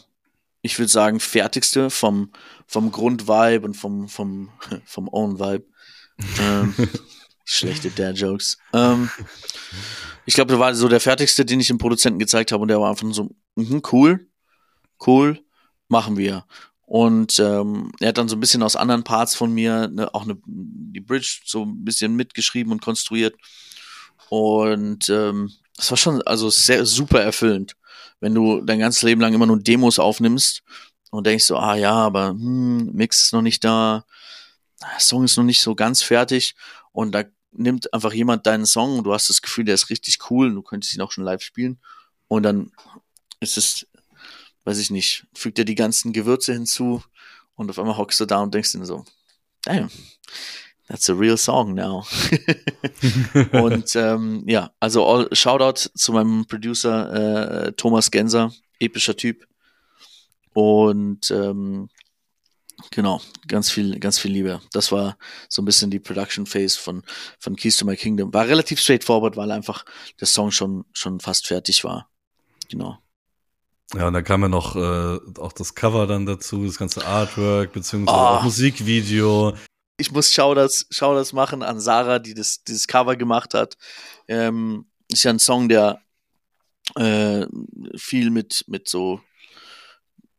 ich 0.62 0.78
würde 0.78 0.90
sagen, 0.90 1.20
fertigste 1.20 1.90
vom, 1.90 2.32
vom 2.66 2.92
Grundvibe 2.92 3.64
und 3.64 3.74
vom, 3.74 4.08
vom, 4.08 4.50
vom 4.84 5.08
Own-Vibe. 5.08 5.64
ähm, 6.40 6.74
Schlechte 7.50 7.90
Dad-Jokes. 7.90 8.58
Ähm, 8.74 9.08
ich 10.26 10.34
glaube, 10.34 10.50
der 10.50 10.60
war 10.60 10.74
so 10.74 10.86
der 10.86 11.00
fertigste, 11.00 11.46
den 11.46 11.60
ich 11.60 11.68
dem 11.68 11.78
Produzenten 11.78 12.18
gezeigt 12.18 12.52
habe 12.52 12.60
und 12.60 12.68
der 12.68 12.78
war 12.78 12.90
einfach 12.90 13.10
so, 13.12 13.30
mh, 13.54 13.80
cool, 13.90 14.28
cool, 15.06 15.42
machen 15.88 16.18
wir. 16.18 16.44
Und 16.82 17.38
ähm, 17.38 17.90
er 18.00 18.08
hat 18.08 18.18
dann 18.18 18.28
so 18.28 18.36
ein 18.36 18.40
bisschen 18.40 18.62
aus 18.62 18.76
anderen 18.76 19.02
Parts 19.02 19.34
von 19.34 19.50
mir 19.50 19.88
ne, 19.88 20.14
auch 20.14 20.24
eine, 20.24 20.36
die 20.44 21.00
Bridge 21.00 21.40
so 21.46 21.64
ein 21.64 21.86
bisschen 21.86 22.14
mitgeschrieben 22.16 22.70
und 22.70 22.82
konstruiert. 22.82 23.34
Und 24.28 25.08
ähm, 25.08 25.50
das 25.74 25.90
war 25.90 25.96
schon 25.96 26.20
also 26.20 26.50
sehr 26.50 26.84
super 26.84 27.22
erfüllend, 27.22 27.76
wenn 28.20 28.34
du 28.34 28.60
dein 28.60 28.78
ganzes 28.78 29.02
Leben 29.04 29.22
lang 29.22 29.32
immer 29.32 29.46
nur 29.46 29.58
Demos 29.58 29.98
aufnimmst 29.98 30.62
und 31.10 31.26
denkst 31.26 31.44
so, 31.44 31.56
ah 31.56 31.76
ja, 31.76 31.94
aber 31.94 32.28
hm, 32.28 32.92
Mix 32.92 33.24
ist 33.24 33.32
noch 33.32 33.40
nicht 33.40 33.64
da, 33.64 34.04
Song 34.98 35.24
ist 35.24 35.38
noch 35.38 35.44
nicht 35.44 35.62
so 35.62 35.74
ganz 35.74 36.02
fertig 36.02 36.54
und 36.92 37.12
da 37.12 37.24
nimmt 37.52 37.92
einfach 37.92 38.12
jemand 38.12 38.46
deinen 38.46 38.66
Song 38.66 38.98
und 38.98 39.04
du 39.04 39.12
hast 39.12 39.28
das 39.28 39.42
Gefühl, 39.42 39.64
der 39.64 39.74
ist 39.74 39.90
richtig 39.90 40.18
cool 40.30 40.48
und 40.48 40.54
du 40.54 40.62
könntest 40.62 40.94
ihn 40.94 41.00
auch 41.00 41.12
schon 41.12 41.24
live 41.24 41.42
spielen. 41.42 41.78
Und 42.28 42.42
dann 42.42 42.72
ist 43.40 43.56
es, 43.56 43.86
weiß 44.64 44.78
ich 44.78 44.90
nicht, 44.90 45.26
fügt 45.34 45.58
er 45.58 45.64
die 45.64 45.74
ganzen 45.74 46.12
Gewürze 46.12 46.52
hinzu 46.52 47.02
und 47.54 47.70
auf 47.70 47.78
einmal 47.78 47.96
hockst 47.96 48.20
du 48.20 48.26
da 48.26 48.40
und 48.40 48.54
denkst 48.54 48.72
dir 48.72 48.84
so, 48.84 49.04
damn, 49.62 49.90
that's 50.88 51.08
a 51.10 51.14
real 51.14 51.36
song 51.36 51.74
now. 51.74 52.06
und 53.52 53.96
ähm, 53.96 54.44
ja, 54.46 54.72
also 54.80 55.06
all, 55.06 55.28
Shoutout 55.32 55.90
zu 55.94 56.12
meinem 56.12 56.46
Producer 56.46 57.66
äh, 57.66 57.72
Thomas 57.72 58.10
Genser, 58.10 58.52
epischer 58.78 59.16
Typ. 59.16 59.46
Und 60.52 61.30
ähm, 61.30 61.88
Genau, 62.90 63.20
ganz 63.46 63.70
viel, 63.70 63.98
ganz 63.98 64.18
viel 64.18 64.30
Liebe. 64.30 64.60
Das 64.72 64.92
war 64.92 65.18
so 65.48 65.62
ein 65.62 65.64
bisschen 65.64 65.90
die 65.90 65.98
Production 65.98 66.46
Phase 66.46 66.78
von, 66.78 67.02
von 67.38 67.56
Keys 67.56 67.76
to 67.76 67.84
My 67.84 67.96
Kingdom. 67.96 68.32
War 68.32 68.46
relativ 68.46 68.80
straightforward, 68.80 69.36
weil 69.36 69.50
einfach 69.50 69.84
der 70.20 70.26
Song 70.26 70.50
schon, 70.50 70.84
schon 70.92 71.20
fast 71.20 71.46
fertig 71.46 71.82
war. 71.84 72.08
Genau. 72.70 72.98
Ja, 73.94 74.06
und 74.06 74.12
dann 74.12 74.24
kam 74.24 74.42
ja 74.42 74.48
noch 74.48 74.76
äh, 74.76 75.18
auch 75.40 75.52
das 75.52 75.74
Cover 75.74 76.06
dann 76.06 76.26
dazu, 76.26 76.64
das 76.64 76.78
ganze 76.78 77.04
Artwork, 77.06 77.72
beziehungsweise 77.72 78.16
oh. 78.16 78.20
auch 78.20 78.42
Musikvideo. 78.42 79.54
Ich 79.96 80.12
muss 80.12 80.32
schau 80.32 80.54
das, 80.54 80.86
schau 80.90 81.14
das 81.14 81.32
machen 81.32 81.62
an 81.62 81.80
Sarah, 81.80 82.18
die 82.18 82.34
das, 82.34 82.62
dieses 82.62 82.86
Cover 82.86 83.16
gemacht 83.16 83.54
hat. 83.54 83.76
Ähm, 84.28 84.86
ist 85.10 85.24
ja 85.24 85.30
ein 85.30 85.38
Song, 85.38 85.68
der 85.68 86.00
äh, 86.94 87.46
viel 87.96 88.30
mit, 88.30 88.64
mit 88.68 88.88
so 88.88 89.20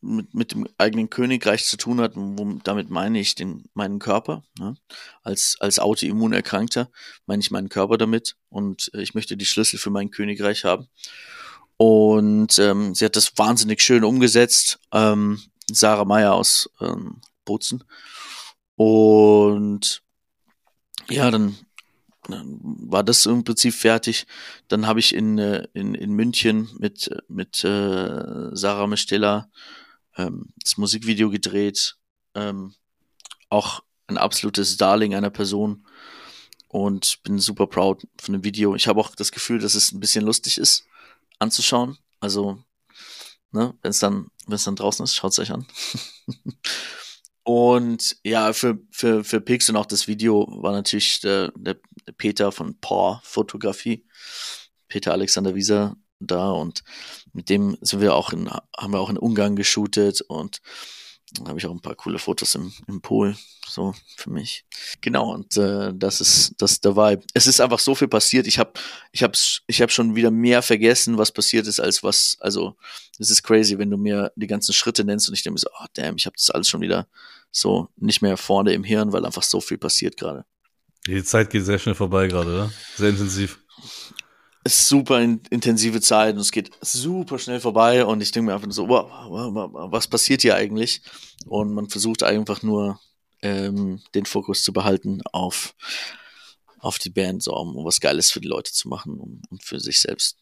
mit, 0.02 0.34
mit 0.34 0.52
dem 0.52 0.68
eigenen 0.78 1.10
Königreich 1.10 1.66
zu 1.66 1.78
tun 1.78 2.00
hat. 2.02 2.14
Wo, 2.16 2.60
damit 2.64 2.90
meine 2.90 3.20
ich 3.20 3.36
den, 3.36 3.66
meinen 3.74 4.00
Körper. 4.00 4.44
Ne? 4.58 4.76
Als, 5.24 5.58
als 5.60 5.80
Autoimmunerkrankter 5.80 6.90
meine 7.26 7.42
ich 7.42 7.52
meinen 7.52 7.70
Körper 7.70 7.98
damit 7.98 8.36
und 8.50 8.92
äh, 8.94 9.02
ich 9.02 9.14
möchte 9.14 9.38
die 9.38 9.46
Schlüssel 9.46 9.80
für 9.80 9.90
mein 9.90 10.12
Königreich 10.12 10.64
haben. 10.64 10.88
Und 11.78 12.60
ähm, 12.60 12.94
sie 12.94 13.06
hat 13.06 13.16
das 13.16 13.38
wahnsinnig 13.38 13.82
schön 13.82 14.04
umgesetzt. 14.04 14.80
Ähm, 14.92 15.40
Sarah 15.72 16.06
Meyer 16.06 16.34
aus 16.34 16.70
ähm, 16.82 17.22
Bozen. 17.46 17.84
Und 18.76 20.02
ja, 21.10 21.32
dann, 21.32 21.56
dann 22.28 22.60
war 22.62 23.04
das 23.04 23.26
im 23.26 23.44
Prinzip 23.44 23.74
fertig. 23.74 24.28
Dann 24.68 24.88
habe 24.88 25.00
ich 25.00 25.16
in, 25.16 25.38
äh, 25.38 25.68
in, 25.74 25.96
in 25.96 26.12
München 26.12 26.70
mit, 26.78 27.10
mit 27.28 27.64
äh, 27.64 28.50
Sarah 28.52 28.88
Mestella 28.88 29.50
ähm, 30.20 30.54
das 30.62 30.78
Musikvideo 30.78 31.30
gedreht. 31.30 31.96
Ähm, 32.36 32.76
auch 33.50 33.82
ein 34.08 34.18
absolutes 34.18 34.78
Darling 34.78 35.16
einer 35.16 35.30
Person 35.30 35.86
und 36.68 37.24
bin 37.24 37.40
super 37.40 37.68
proud 37.68 38.06
von 38.20 38.34
dem 38.34 38.44
Video. 38.44 38.76
Ich 38.76 38.88
habe 38.88 39.00
auch 39.00 39.16
das 39.16 39.32
Gefühl, 39.32 39.60
dass 39.60 39.76
es 39.76 39.92
ein 39.92 40.00
bisschen 40.00 40.26
lustig 40.26 40.58
ist 40.58 40.86
anzuschauen. 41.40 41.98
Also, 42.20 42.64
ne, 43.52 43.74
wenn 43.82 43.92
es 43.92 44.00
dann, 44.00 44.28
dann 44.48 44.76
draußen 44.76 45.04
ist, 45.04 45.16
schaut 45.16 45.32
es 45.32 45.40
euch 45.40 45.52
an. 45.52 45.66
und 47.44 48.18
ja, 48.24 48.54
für, 48.54 48.78
für, 48.92 49.24
für 49.24 49.42
Pix 49.42 49.70
und 49.70 49.78
auch 49.78 49.86
das 49.86 50.08
Video 50.08 50.48
war 50.62 50.74
natürlich 50.74 51.22
der, 51.22 51.52
der 51.56 51.80
Peter 52.18 52.52
von 52.52 52.80
Paw 52.80 53.20
Fotografie, 53.24 54.06
Peter 54.88 55.14
Alexander 55.14 55.56
Wieser 55.56 55.96
da 56.20 56.52
und 56.52 56.84
mit 57.34 57.50
dem 57.50 57.78
sind 57.82 58.02
wir 58.02 58.16
auch 58.16 58.34
in, 58.34 58.50
haben 58.50 58.94
wir 58.94 59.00
auch 59.00 59.10
in 59.10 59.18
Ungarn 59.18 59.56
geshootet 59.56 60.22
und 60.22 60.62
da 61.34 61.50
habe 61.50 61.60
ich 61.60 61.66
auch 61.66 61.72
ein 61.72 61.82
paar 61.82 61.96
coole 61.96 62.18
Fotos 62.18 62.56
im, 62.56 62.74
im 62.88 63.02
Pool, 63.02 63.36
so 63.68 63.94
für 64.18 64.32
mich. 64.32 64.66
Genau, 65.02 65.32
und 65.34 65.58
äh, 65.58 65.94
das 65.94 66.22
ist 66.22 66.56
das 66.58 66.72
ist 66.72 66.86
der 66.86 66.96
Vibe. 66.96 67.24
Es 67.34 67.46
ist 67.46 67.62
einfach 67.62 67.80
so 67.80 67.94
viel 67.94 68.08
passiert. 68.08 68.48
Ich 68.48 68.58
habe 68.58 68.72
ich 69.12 69.22
hab's, 69.22 69.62
ich 69.68 69.82
hab 69.82 69.92
schon 69.92 70.16
wieder 70.16 70.32
mehr 70.32 70.62
vergessen, 70.62 71.18
was 71.18 71.32
passiert 71.32 71.68
ist, 71.68 71.80
als 71.80 72.02
was, 72.02 72.38
also 72.40 72.76
es 73.20 73.30
ist 73.30 73.44
crazy, 73.44 73.78
wenn 73.78 73.92
du 73.92 73.98
mir 73.98 74.32
die 74.36 74.48
ganzen 74.48 74.74
Schritte 74.74 75.04
nennst 75.04 75.28
und 75.28 75.36
ich 75.36 75.44
denke 75.44 75.54
mir 75.54 75.60
so, 75.60 75.70
oh 75.80 75.86
damn, 75.94 76.16
ich 76.16 76.26
habe 76.26 76.36
das 76.36 76.50
alles 76.50 76.68
schon 76.68 76.82
wieder 76.82 77.08
so 77.52 77.90
nicht 77.98 78.22
mehr 78.22 78.38
vorne 78.38 78.74
im 78.74 78.84
Hirn, 78.84 79.14
weil 79.14 79.26
einfach 79.26 79.44
so 79.44 79.62
viel 79.62 79.78
passiert 79.78 80.18
gerade. 80.18 80.46
Die 81.08 81.24
Zeit 81.24 81.50
geht 81.50 81.66
sehr 81.66 81.80
schnell 81.80 81.96
vorbei 81.96 82.28
gerade, 82.28 82.54
oder? 82.54 82.72
Sehr 82.98 83.10
intensiv 83.10 83.60
ist 84.70 84.88
super 84.88 85.22
in, 85.22 85.42
intensive 85.50 86.02
Zeit 86.02 86.36
und 86.36 86.42
es 86.42 86.52
geht 86.52 86.72
super 86.82 87.40
schnell 87.40 87.60
vorbei 87.60 88.06
und 88.06 88.22
ich 88.22 88.32
denke 88.32 88.48
mir 88.48 88.56
einfach 88.56 88.72
so, 88.72 88.88
wow, 88.88 89.92
was 89.92 90.08
passiert 90.08 90.42
hier 90.42 90.56
eigentlich? 90.56 91.02
Und 91.46 91.74
man 91.74 91.90
versucht 91.90 92.24
einfach 92.24 92.62
nur 92.62 93.00
ähm, 93.42 94.02
den 94.14 94.26
Fokus 94.26 94.64
zu 94.64 94.74
behalten 94.74 95.22
auf, 95.32 95.76
auf 96.80 97.00
die 97.00 97.10
Band, 97.10 97.44
so, 97.44 97.56
um 97.56 97.86
was 97.86 98.00
Geiles 98.00 98.32
für 98.32 98.42
die 98.42 98.48
Leute 98.48 98.72
zu 98.72 98.88
machen 98.88 99.20
und, 99.20 99.42
und 99.50 99.64
für 99.64 99.80
sich 99.80 100.00
selbst. 100.00 100.38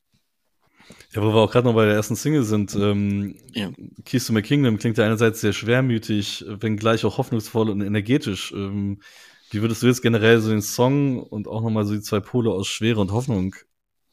Ja, 1.14 1.22
wo 1.22 1.28
wir 1.28 1.36
auch 1.36 1.52
gerade 1.52 1.68
noch 1.68 1.76
bei 1.76 1.86
der 1.86 1.96
ersten 1.96 2.16
Single 2.16 2.44
sind, 2.44 2.76
ähm, 2.76 3.36
ja. 3.54 3.72
Keys 4.06 4.26
to 4.26 4.34
My 4.34 4.42
Kingdom 4.42 4.78
klingt 4.78 4.98
ja 4.98 5.06
einerseits 5.06 5.42
sehr 5.42 5.54
schwermütig, 5.54 6.46
wenngleich 6.48 7.04
auch 7.06 7.18
hoffnungsvoll 7.18 7.70
und 7.70 7.82
energetisch. 7.82 8.52
Ähm, 8.54 9.02
wie 9.52 9.62
würdest 9.62 9.84
du 9.84 9.88
jetzt 9.88 10.02
generell 10.02 10.40
so 10.40 10.50
den 10.50 10.62
Song 10.62 11.24
und 11.24 11.48
auch 11.48 11.62
nochmal 11.62 11.86
so 11.86 11.94
die 11.94 12.02
zwei 12.02 12.20
Pole 12.20 12.52
aus 12.52 12.68
Schwere 12.68 13.00
und 13.00 13.12
Hoffnung 13.12 13.56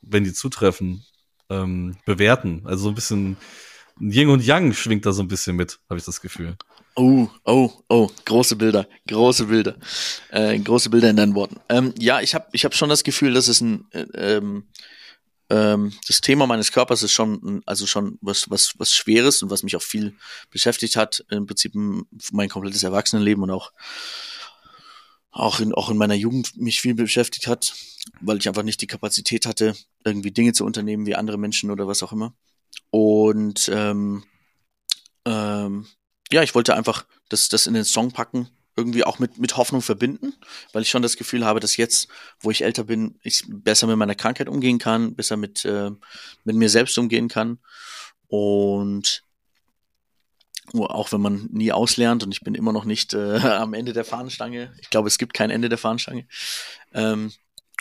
wenn 0.07 0.25
die 0.25 0.33
zutreffen, 0.33 1.05
ähm, 1.51 1.97
bewerten. 2.05 2.63
Also 2.65 2.85
so 2.85 2.89
ein 2.91 2.95
bisschen 2.95 3.37
Yin 4.01 4.29
und 4.29 4.45
Yang 4.45 4.75
schwingt 4.75 5.07
da 5.07 5.13
so 5.13 5.23
ein 5.23 5.29
bisschen 5.29 5.57
mit, 5.57 5.79
habe 5.89 5.99
ich 5.99 6.05
das 6.05 6.21
Gefühl. 6.21 6.57
Oh, 6.97 7.29
oh, 7.45 7.71
oh, 7.89 8.09
große 8.25 8.57
Bilder, 8.57 8.87
große 9.09 9.47
Bilder, 9.47 9.77
äh, 10.31 10.59
große 10.59 10.91
Bilder 10.91 11.11
in 11.11 11.17
deinen 11.17 11.35
Worten. 11.35 11.57
Ähm, 11.69 11.93
ja, 11.99 12.21
ich 12.21 12.35
habe 12.35 12.47
ich 12.53 12.65
hab 12.65 12.75
schon 12.75 12.89
das 12.89 13.03
Gefühl, 13.03 13.35
dass 13.35 13.49
es 13.49 13.61
ein, 13.61 13.87
äh, 13.91 14.07
ähm, 14.15 14.69
ähm, 15.51 15.93
das 16.07 16.21
Thema 16.21 16.47
meines 16.47 16.71
Körpers 16.71 17.03
ist 17.03 17.13
schon, 17.13 17.63
also 17.67 17.87
schon 17.87 18.19
was, 18.21 18.49
was, 18.49 18.75
was 18.79 18.95
Schweres 18.95 19.43
und 19.43 19.51
was 19.51 19.63
mich 19.65 19.77
auch 19.77 19.83
viel 19.83 20.15
beschäftigt 20.51 20.97
hat, 20.97 21.25
im 21.31 21.47
Prinzip 21.47 21.73
mein 22.33 22.49
komplettes 22.49 22.83
Erwachsenenleben 22.83 23.43
und 23.43 23.51
auch 23.51 23.73
auch 25.35 25.59
in, 25.59 25.75
auch 25.75 25.91
in 25.91 25.97
meiner 25.97 26.15
Jugend 26.15 26.57
mich 26.57 26.81
viel 26.81 26.95
beschäftigt 26.95 27.49
hat, 27.49 27.75
weil 28.21 28.39
ich 28.39 28.47
einfach 28.47 28.63
nicht 28.63 28.81
die 28.81 28.87
Kapazität 28.87 29.47
hatte, 29.47 29.75
irgendwie 30.05 30.31
Dinge 30.31 30.53
zu 30.53 30.65
unternehmen 30.65 31.07
wie 31.07 31.17
andere 31.17 31.39
Menschen 31.39 31.73
oder 31.73 31.89
was 31.89 32.05
auch 32.05 32.13
immer. 32.13 32.35
Und 32.91 33.69
ähm, 33.73 34.23
ähm, 35.25 35.87
ja, 36.31 36.43
ich 36.43 36.55
wollte 36.55 36.77
einfach 36.77 37.05
das, 37.29 37.49
das 37.49 37.67
in 37.67 37.75
den 37.75 37.85
Song 37.85 38.13
packen, 38.13 38.49
irgendwie 38.77 39.03
auch 39.03 39.19
mit, 39.19 39.39
mit 39.39 39.57
Hoffnung 39.57 39.83
verbinden, 39.83 40.35
weil 40.73 40.83
ich 40.83 40.91
schon 40.91 41.03
das 41.03 41.17
Gefühl 41.17 41.45
habe, 41.45 41.59
dass 41.59 41.77
jetzt, 41.77 42.09
wo 42.39 42.53
ich 42.53 42.63
älter 42.63 42.85
bin, 42.85 43.19
ich 43.25 43.43
besser 43.49 43.89
mit 43.89 43.97
meiner 43.97 44.15
Krankheit 44.15 44.49
umgehen 44.49 44.79
kann, 44.79 45.17
besser 45.17 45.37
mit, 45.37 45.65
äh, 45.65 45.91
mit 46.45 46.55
mir 46.55 46.71
selbst 46.71 46.97
umgehen 46.97 47.27
kann. 47.29 47.59
Und 48.29 49.25
auch 50.73 51.13
wenn 51.13 51.21
man 51.21 51.49
nie 51.53 51.73
auslernt 51.73 52.23
und 52.23 52.33
ich 52.33 52.41
bin 52.41 52.55
immer 52.55 52.73
noch 52.73 52.85
nicht 52.85 53.15
äh, 53.15 53.37
am 53.39 53.75
Ende 53.75 53.93
der 53.93 54.05
Fahnenstange. 54.05 54.73
Ich 54.81 54.91
glaube, 54.91 55.09
es 55.09 55.19
gibt 55.19 55.35
kein 55.35 55.51
Ende 55.51 55.69
der 55.69 55.79
Fahnenstange. 55.79 56.27
Ähm, 56.93 57.33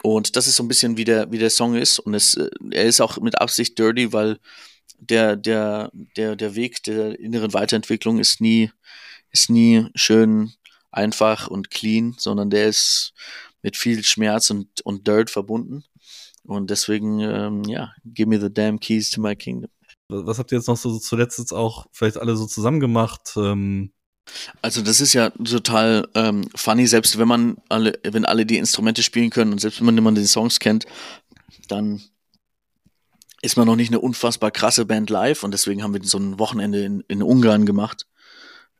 und 0.02 0.36
das 0.36 0.48
ist 0.48 0.56
so 0.56 0.64
ein 0.64 0.68
bisschen 0.68 0.98
wie 0.98 1.06
der, 1.06 1.32
wie 1.32 1.38
der 1.38 1.50
Song 1.50 1.76
ist. 1.76 2.00
Und 2.00 2.14
es, 2.14 2.36
äh, 2.36 2.50
er 2.72 2.86
ist 2.86 3.02
auch 3.02 3.18
mit 3.20 3.40
Absicht 3.40 3.78
dirty, 3.78 4.12
weil 4.12 4.40
der, 4.98 5.36
der, 5.36 5.92
der, 5.94 6.36
der 6.36 6.56
Weg 6.56 6.84
der 6.84 7.20
inneren 7.20 7.54
Weiterentwicklung 7.54 8.20
ist 8.20 8.42
nie, 8.42 8.72
ist 9.32 9.50
nie 9.50 9.88
schön, 9.96 10.54
einfach 10.92 11.48
und 11.48 11.72
clean, 11.72 12.16
sondern 12.18 12.50
der 12.50 12.68
ist 12.68 13.14
mit 13.62 13.78
viel 13.78 14.04
Schmerz 14.04 14.50
und, 14.50 14.82
und 14.82 15.08
Dirt 15.08 15.30
verbunden. 15.30 15.84
Und 16.44 16.70
deswegen, 16.70 17.20
ähm, 17.20 17.64
ja, 17.64 17.94
give 18.06 18.30
me 18.30 18.40
the 18.40 18.54
damn 18.54 18.80
keys 18.80 19.10
to 19.10 19.22
my 19.22 19.36
kingdom. 19.36 19.72
Was 20.10 20.40
habt 20.40 20.52
ihr 20.52 20.58
jetzt 20.58 20.68
noch 20.68 20.78
so 20.78 21.00
zuletzt 21.00 21.40
jetzt 21.40 21.54
auch 21.54 21.88
vielleicht 21.92 22.18
alle 22.18 22.36
so 22.36 22.46
zusammen 22.46 22.80
gemacht? 22.80 23.34
Ähm 23.38 23.92
also 24.62 24.82
das 24.82 25.02
ist 25.02 25.14
ja 25.14 25.32
total 25.32 26.08
ähm, 26.16 26.48
funny, 26.56 26.88
selbst 26.88 27.18
wenn 27.18 27.28
man 27.28 27.58
alle, 27.70 28.00
wenn 28.04 28.26
alle 28.26 28.46
die 28.46 28.58
Instrumente 28.58 29.04
spielen 29.04 29.30
können 29.30 29.52
und 29.52 29.60
selbst 29.60 29.80
wenn 29.80 29.86
man 29.86 29.98
immer 29.98 30.12
die 30.14 30.26
Songs 30.26 30.60
kennt, 30.60 30.86
dann 31.68 32.02
ist 33.42 33.58
man 33.58 33.68
noch 33.68 33.76
nicht 33.76 33.90
eine 33.90 34.00
unfassbar 34.00 34.52
krasse 34.52 34.86
Band 34.86 35.10
live. 35.10 35.44
Und 35.44 35.52
deswegen 35.52 35.84
haben 35.84 35.94
wir 35.94 36.02
so 36.04 36.18
ein 36.18 36.40
Wochenende 36.40 36.84
in, 36.84 37.02
in 37.10 37.22
Ungarn 37.22 37.66
gemacht. 37.66 38.08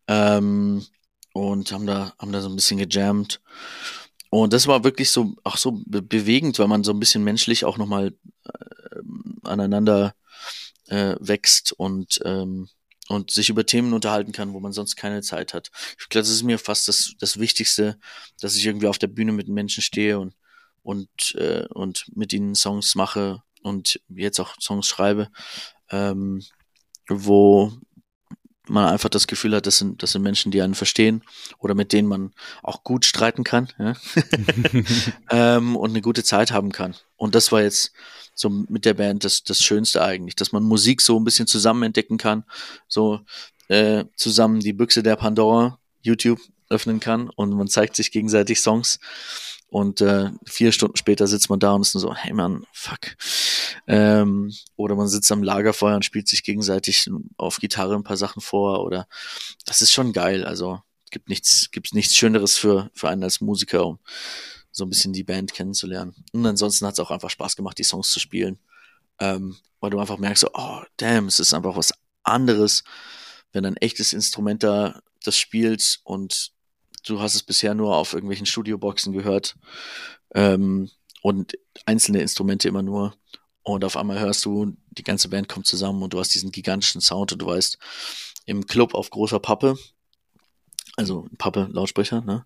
Ähm, 0.08 0.86
und 1.34 1.72
haben 1.72 1.86
da 1.86 2.14
haben 2.18 2.32
da 2.32 2.42
so 2.42 2.50
ein 2.50 2.56
bisschen 2.56 2.78
gejammt. 2.78 3.42
Und 4.30 4.54
das 4.54 4.68
war 4.68 4.84
wirklich 4.84 5.12
so 5.12 5.36
auch 5.44 5.58
so 5.58 5.84
be 5.86 6.02
bewegend, 6.02 6.58
weil 6.60 6.68
man 6.68 6.84
so 6.84 6.92
ein 6.92 7.00
bisschen 7.00 7.24
menschlich 7.24 7.66
auch 7.66 7.78
nochmal 7.78 8.14
äh, 8.46 9.00
aneinander 9.44 10.16
äh, 10.88 11.16
wächst 11.20 11.72
und, 11.74 12.20
ähm, 12.26 12.70
und 13.10 13.32
sich 13.32 13.50
über 13.50 13.66
Themen 13.66 13.94
unterhalten 13.94 14.32
kann, 14.32 14.54
wo 14.54 14.60
man 14.60 14.72
sonst 14.72 14.96
keine 14.96 15.22
Zeit 15.22 15.54
hat. 15.54 15.72
Ich 16.00 16.10
glaube, 16.10 16.24
das 16.24 16.30
ist 16.30 16.44
mir 16.44 16.60
fast 16.60 16.88
das, 16.88 17.14
das 17.20 17.40
Wichtigste, 17.40 18.00
dass 18.40 18.56
ich 18.56 18.66
irgendwie 18.66 18.88
auf 18.88 18.98
der 18.98 19.08
Bühne 19.08 19.34
mit 19.34 19.48
Menschen 19.48 19.84
stehe 19.84 20.20
und, 20.20 20.36
und, 20.84 21.36
äh, 21.36 21.66
und 21.70 22.06
mit 22.16 22.34
ihnen 22.34 22.56
Songs 22.56 22.96
mache 22.96 23.44
und 23.62 24.00
jetzt 24.10 24.40
auch 24.40 24.56
Songs 24.60 24.88
schreibe, 24.88 25.30
ähm, 25.90 26.44
wo 27.10 27.74
man 28.68 28.88
einfach 28.88 29.10
das 29.10 29.28
Gefühl 29.28 29.56
hat, 29.56 29.68
das 29.68 29.78
sind, 29.78 30.02
das 30.02 30.14
sind 30.14 30.22
Menschen, 30.22 30.52
die 30.52 30.62
einen 30.62 30.76
verstehen 30.76 31.24
oder 31.60 31.76
mit 31.76 31.92
denen 31.92 32.08
man 32.08 32.32
auch 32.62 32.84
gut 32.84 33.06
streiten 33.06 33.44
kann 33.44 33.68
ja? 33.78 33.94
ähm, 35.30 35.76
und 35.76 35.90
eine 35.90 36.02
gute 36.02 36.24
Zeit 36.24 36.52
haben 36.52 36.72
kann. 36.72 36.96
Und 37.18 37.36
das 37.36 37.52
war 37.52 37.62
jetzt 37.62 37.92
so 38.36 38.50
mit 38.50 38.86
der 38.86 38.94
Band 38.96 39.24
das, 39.24 39.44
das 39.44 39.60
Schönste 39.60 40.02
eigentlich, 40.02 40.36
dass 40.36 40.52
man 40.52 40.64
Musik 40.64 41.02
so 41.02 41.20
ein 41.20 41.24
bisschen 41.24 41.48
zusammen 41.48 41.84
entdecken 41.84 42.18
kann, 42.18 42.46
so 42.88 43.22
äh, 43.68 44.06
zusammen 44.16 44.60
die 44.60 44.74
Büchse 44.74 45.04
der 45.04 45.16
Pandora, 45.16 45.80
YouTube 46.02 46.40
öffnen 46.70 47.00
kann 47.00 47.30
und 47.30 47.52
man 47.52 47.68
zeigt 47.68 47.96
sich 47.96 48.12
gegenseitig 48.12 48.60
Songs 48.62 49.00
und 49.74 50.02
äh, 50.02 50.30
vier 50.46 50.72
Stunden 50.72 50.98
später 50.98 51.26
sitzt 51.26 51.50
man 51.50 51.58
da 51.58 51.72
und 51.72 51.82
ist 51.82 51.94
so, 51.94 52.14
hey 52.14 52.32
man, 52.32 52.64
fuck. 52.74 53.18
Ähm, 53.88 54.54
oder 54.76 54.94
man 54.94 55.08
sitzt 55.08 55.32
am 55.32 55.42
Lagerfeuer 55.42 55.96
und 55.96 56.06
spielt 56.06 56.28
sich 56.28 56.44
gegenseitig 56.44 57.10
auf 57.38 57.58
Gitarre 57.58 57.96
ein 57.96 58.04
paar 58.04 58.16
Sachen 58.16 58.40
vor 58.40 58.86
oder 58.86 59.08
das 59.66 59.82
ist 59.82 59.92
schon 59.92 60.14
geil. 60.14 60.46
Also 60.46 60.80
gibt 61.10 61.28
nichts, 61.28 61.72
gibt 61.72 61.96
nichts 61.96 62.16
Schöneres 62.16 62.56
für, 62.56 62.92
für 62.94 63.10
einen 63.10 63.24
als 63.24 63.42
Musiker, 63.42 63.88
um 63.88 64.00
so 64.70 64.86
ein 64.86 64.92
bisschen 64.92 65.12
die 65.12 65.24
Band 65.24 65.56
kennenzulernen. 65.56 66.14
Und 66.34 66.46
ansonsten 66.46 66.86
hat 66.86 66.94
es 66.94 67.00
auch 67.00 67.10
einfach 67.10 67.32
Spaß 67.32 67.56
gemacht, 67.56 67.80
die 67.80 67.84
Songs 67.84 68.12
zu 68.12 68.20
spielen. 68.20 68.60
Ähm, 69.18 69.58
weil 69.80 69.90
du 69.90 70.00
einfach 70.00 70.20
merkst, 70.20 70.42
so, 70.42 70.50
oh, 70.54 70.82
damn, 70.98 71.26
es 71.26 71.40
ist 71.40 71.52
einfach 71.52 71.76
was 71.76 71.96
anderes, 72.22 72.84
wenn 73.54 73.66
ein 73.66 73.78
echtes 73.78 74.14
Instrument 74.14 74.62
da 74.62 75.02
das 75.24 75.36
spielt 75.36 76.00
und 76.04 76.54
du 77.04 77.20
hast 77.20 77.36
es 77.36 77.44
bisher 77.44 77.74
nur 77.74 77.96
auf 77.96 78.14
irgendwelchen 78.14 78.46
Studioboxen 78.46 79.14
gehört 79.14 79.56
ähm, 80.34 80.90
und 81.22 81.54
einzelne 81.86 82.22
Instrumente 82.22 82.68
immer 82.68 82.82
nur. 82.82 83.16
Und 83.64 83.86
auf 83.86 83.96
einmal 83.96 84.20
hörst 84.20 84.44
du, 84.46 84.76
die 84.92 85.04
ganze 85.04 85.30
Band 85.30 85.48
kommt 85.48 85.68
zusammen 85.68 86.04
und 86.04 86.14
du 86.14 86.20
hast 86.20 86.34
diesen 86.36 86.52
gigantischen 86.52 87.02
Sound 87.02 87.32
und 87.32 87.42
du 87.42 87.46
weißt, 87.46 87.78
im 88.46 88.66
Club 88.68 88.94
auf 88.94 89.10
großer 89.10 89.40
Pappe. 89.40 89.76
Also 90.96 91.28
Pappe, 91.38 91.70
Lautsprecher, 91.72 92.22
ne? 92.22 92.46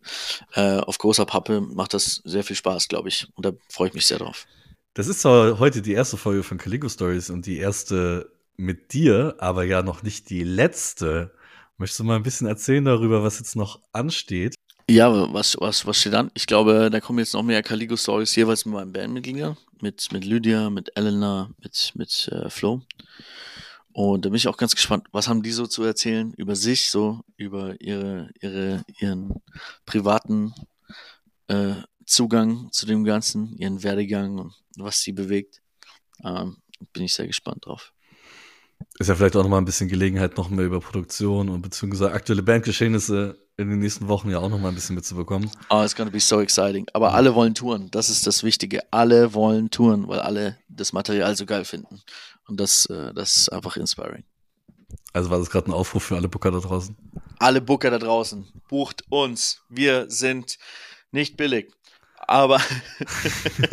Äh, 0.54 0.78
auf 0.78 1.00
großer 1.00 1.26
Pappe 1.26 1.60
macht 1.60 1.94
das 1.94 2.22
sehr 2.24 2.44
viel 2.44 2.56
Spaß, 2.56 2.88
glaube 2.88 3.10
ich. 3.10 3.28
Und 3.36 3.46
da 3.46 3.52
freue 3.70 3.90
ich 3.90 3.94
mich 3.94 4.06
sehr 4.06 4.20
drauf. 4.20 4.46
Das 4.94 5.08
ist 5.08 5.22
zwar 5.22 5.60
heute 5.60 5.82
die 5.82 5.94
erste 5.94 6.18
Folge 6.18 6.44
von 6.44 6.58
Caligo 6.58 6.88
Stories 6.88 7.30
und 7.30 7.46
die 7.46 7.58
erste 7.58 8.32
mit 8.56 8.94
dir, 8.94 9.36
aber 9.40 9.64
ja 9.64 9.82
noch 9.82 10.02
nicht 10.02 10.30
die 10.30 10.44
letzte. 10.44 11.34
Möchtest 11.80 12.00
du 12.00 12.04
mal 12.06 12.16
ein 12.16 12.24
bisschen 12.24 12.48
erzählen 12.48 12.84
darüber, 12.84 13.22
was 13.22 13.38
jetzt 13.38 13.56
noch 13.56 13.82
ansteht? 13.92 14.56
Ja, 14.90 15.12
was, 15.32 15.58
was, 15.60 15.86
was 15.86 16.00
steht 16.00 16.16
an? 16.16 16.32
Ich 16.34 16.48
glaube, 16.48 16.90
da 16.90 17.00
kommen 17.00 17.20
jetzt 17.20 17.34
noch 17.34 17.44
mehr 17.44 17.62
Caligo-Stories 17.62 18.36
jeweils 18.36 18.66
mit 18.66 18.74
meinen 18.74 18.94
Bandmitgliedern. 18.94 19.58
Mit, 19.82 20.12
mit 20.12 20.26
Lydia, 20.26 20.72
mit 20.72 20.96
Elena, 20.96 21.52
mit, 21.62 21.92
mit 21.94 22.30
äh, 22.32 22.50
Flo. 22.50 22.82
Und 23.92 24.26
da 24.26 24.30
bin 24.30 24.38
ich 24.38 24.48
auch 24.48 24.58
ganz 24.58 24.74
gespannt, 24.74 25.08
was 25.12 25.28
haben 25.28 25.44
die 25.44 25.52
so 25.52 25.68
zu 25.68 25.84
erzählen 25.84 26.34
über 26.34 26.56
sich, 26.56 26.90
so 26.90 27.22
über 27.36 27.80
ihre, 27.80 28.30
ihre, 28.42 28.84
ihren 29.00 29.36
privaten 29.86 30.54
äh, 31.48 31.76
Zugang 32.06 32.70
zu 32.72 32.88
dem 32.88 33.04
Ganzen, 33.04 33.56
ihren 33.58 33.84
Werdegang 33.84 34.40
und 34.40 34.54
was 34.78 35.02
sie 35.02 35.12
bewegt. 35.12 35.62
Ähm, 36.24 36.58
bin 36.94 37.04
ich 37.04 37.14
sehr 37.14 37.28
gespannt 37.28 37.66
drauf. 37.66 37.94
Ist 39.00 39.08
ja 39.08 39.16
vielleicht 39.16 39.36
auch 39.36 39.44
nochmal 39.44 39.62
ein 39.62 39.66
bisschen 39.66 39.90
Gelegenheit, 39.90 40.38
noch 40.38 40.50
mehr 40.50 40.66
über 40.66 40.80
Produktion 40.80 41.50
und 41.50 41.62
beziehungsweise 41.62 42.12
aktuelle 42.12 42.42
Bandgeschehnisse 42.42 43.38
in 43.58 43.70
den 43.70 43.80
nächsten 43.80 44.08
Wochen 44.08 44.30
ja 44.30 44.40
auch 44.40 44.50
nochmal 44.50 44.72
ein 44.72 44.76
bisschen 44.76 44.96
mitzubekommen. 44.96 45.50
Oh, 45.70 45.82
it's 45.82 45.96
gonna 45.96 46.10
be 46.10 46.20
so 46.20 46.42
exciting. 46.42 46.88
Aber 46.94 47.14
alle 47.14 47.34
wollen 47.36 47.56
touren. 47.56 47.90
Das 47.92 48.10
ist 48.10 48.28
das 48.28 48.44
Wichtige. 48.44 48.82
Alle 48.92 49.34
wollen 49.34 49.70
touren, 49.70 50.08
weil 50.08 50.20
alle 50.20 50.58
das 50.68 50.94
Material 50.94 51.36
so 51.36 51.46
geil 51.46 51.66
finden. 51.66 52.02
Und 52.48 52.60
das, 52.60 52.86
äh, 52.88 53.14
das 53.14 53.38
ist 53.38 53.50
einfach 53.50 53.78
inspiring. 53.78 54.24
Also 55.14 55.30
war 55.30 55.40
das 55.40 55.50
gerade 55.50 55.70
ein 55.70 55.74
Aufruf 55.74 56.04
für 56.04 56.16
alle 56.16 56.30
Booker 56.30 56.52
da 56.52 56.60
draußen? 56.60 56.96
Alle 57.40 57.62
Booker 57.62 57.90
da 57.90 58.00
draußen, 58.00 58.48
bucht 58.70 59.04
uns. 59.10 59.62
Wir 59.70 60.06
sind 60.10 60.58
nicht 61.12 61.38
billig. 61.38 61.72
Aber, 62.28 62.58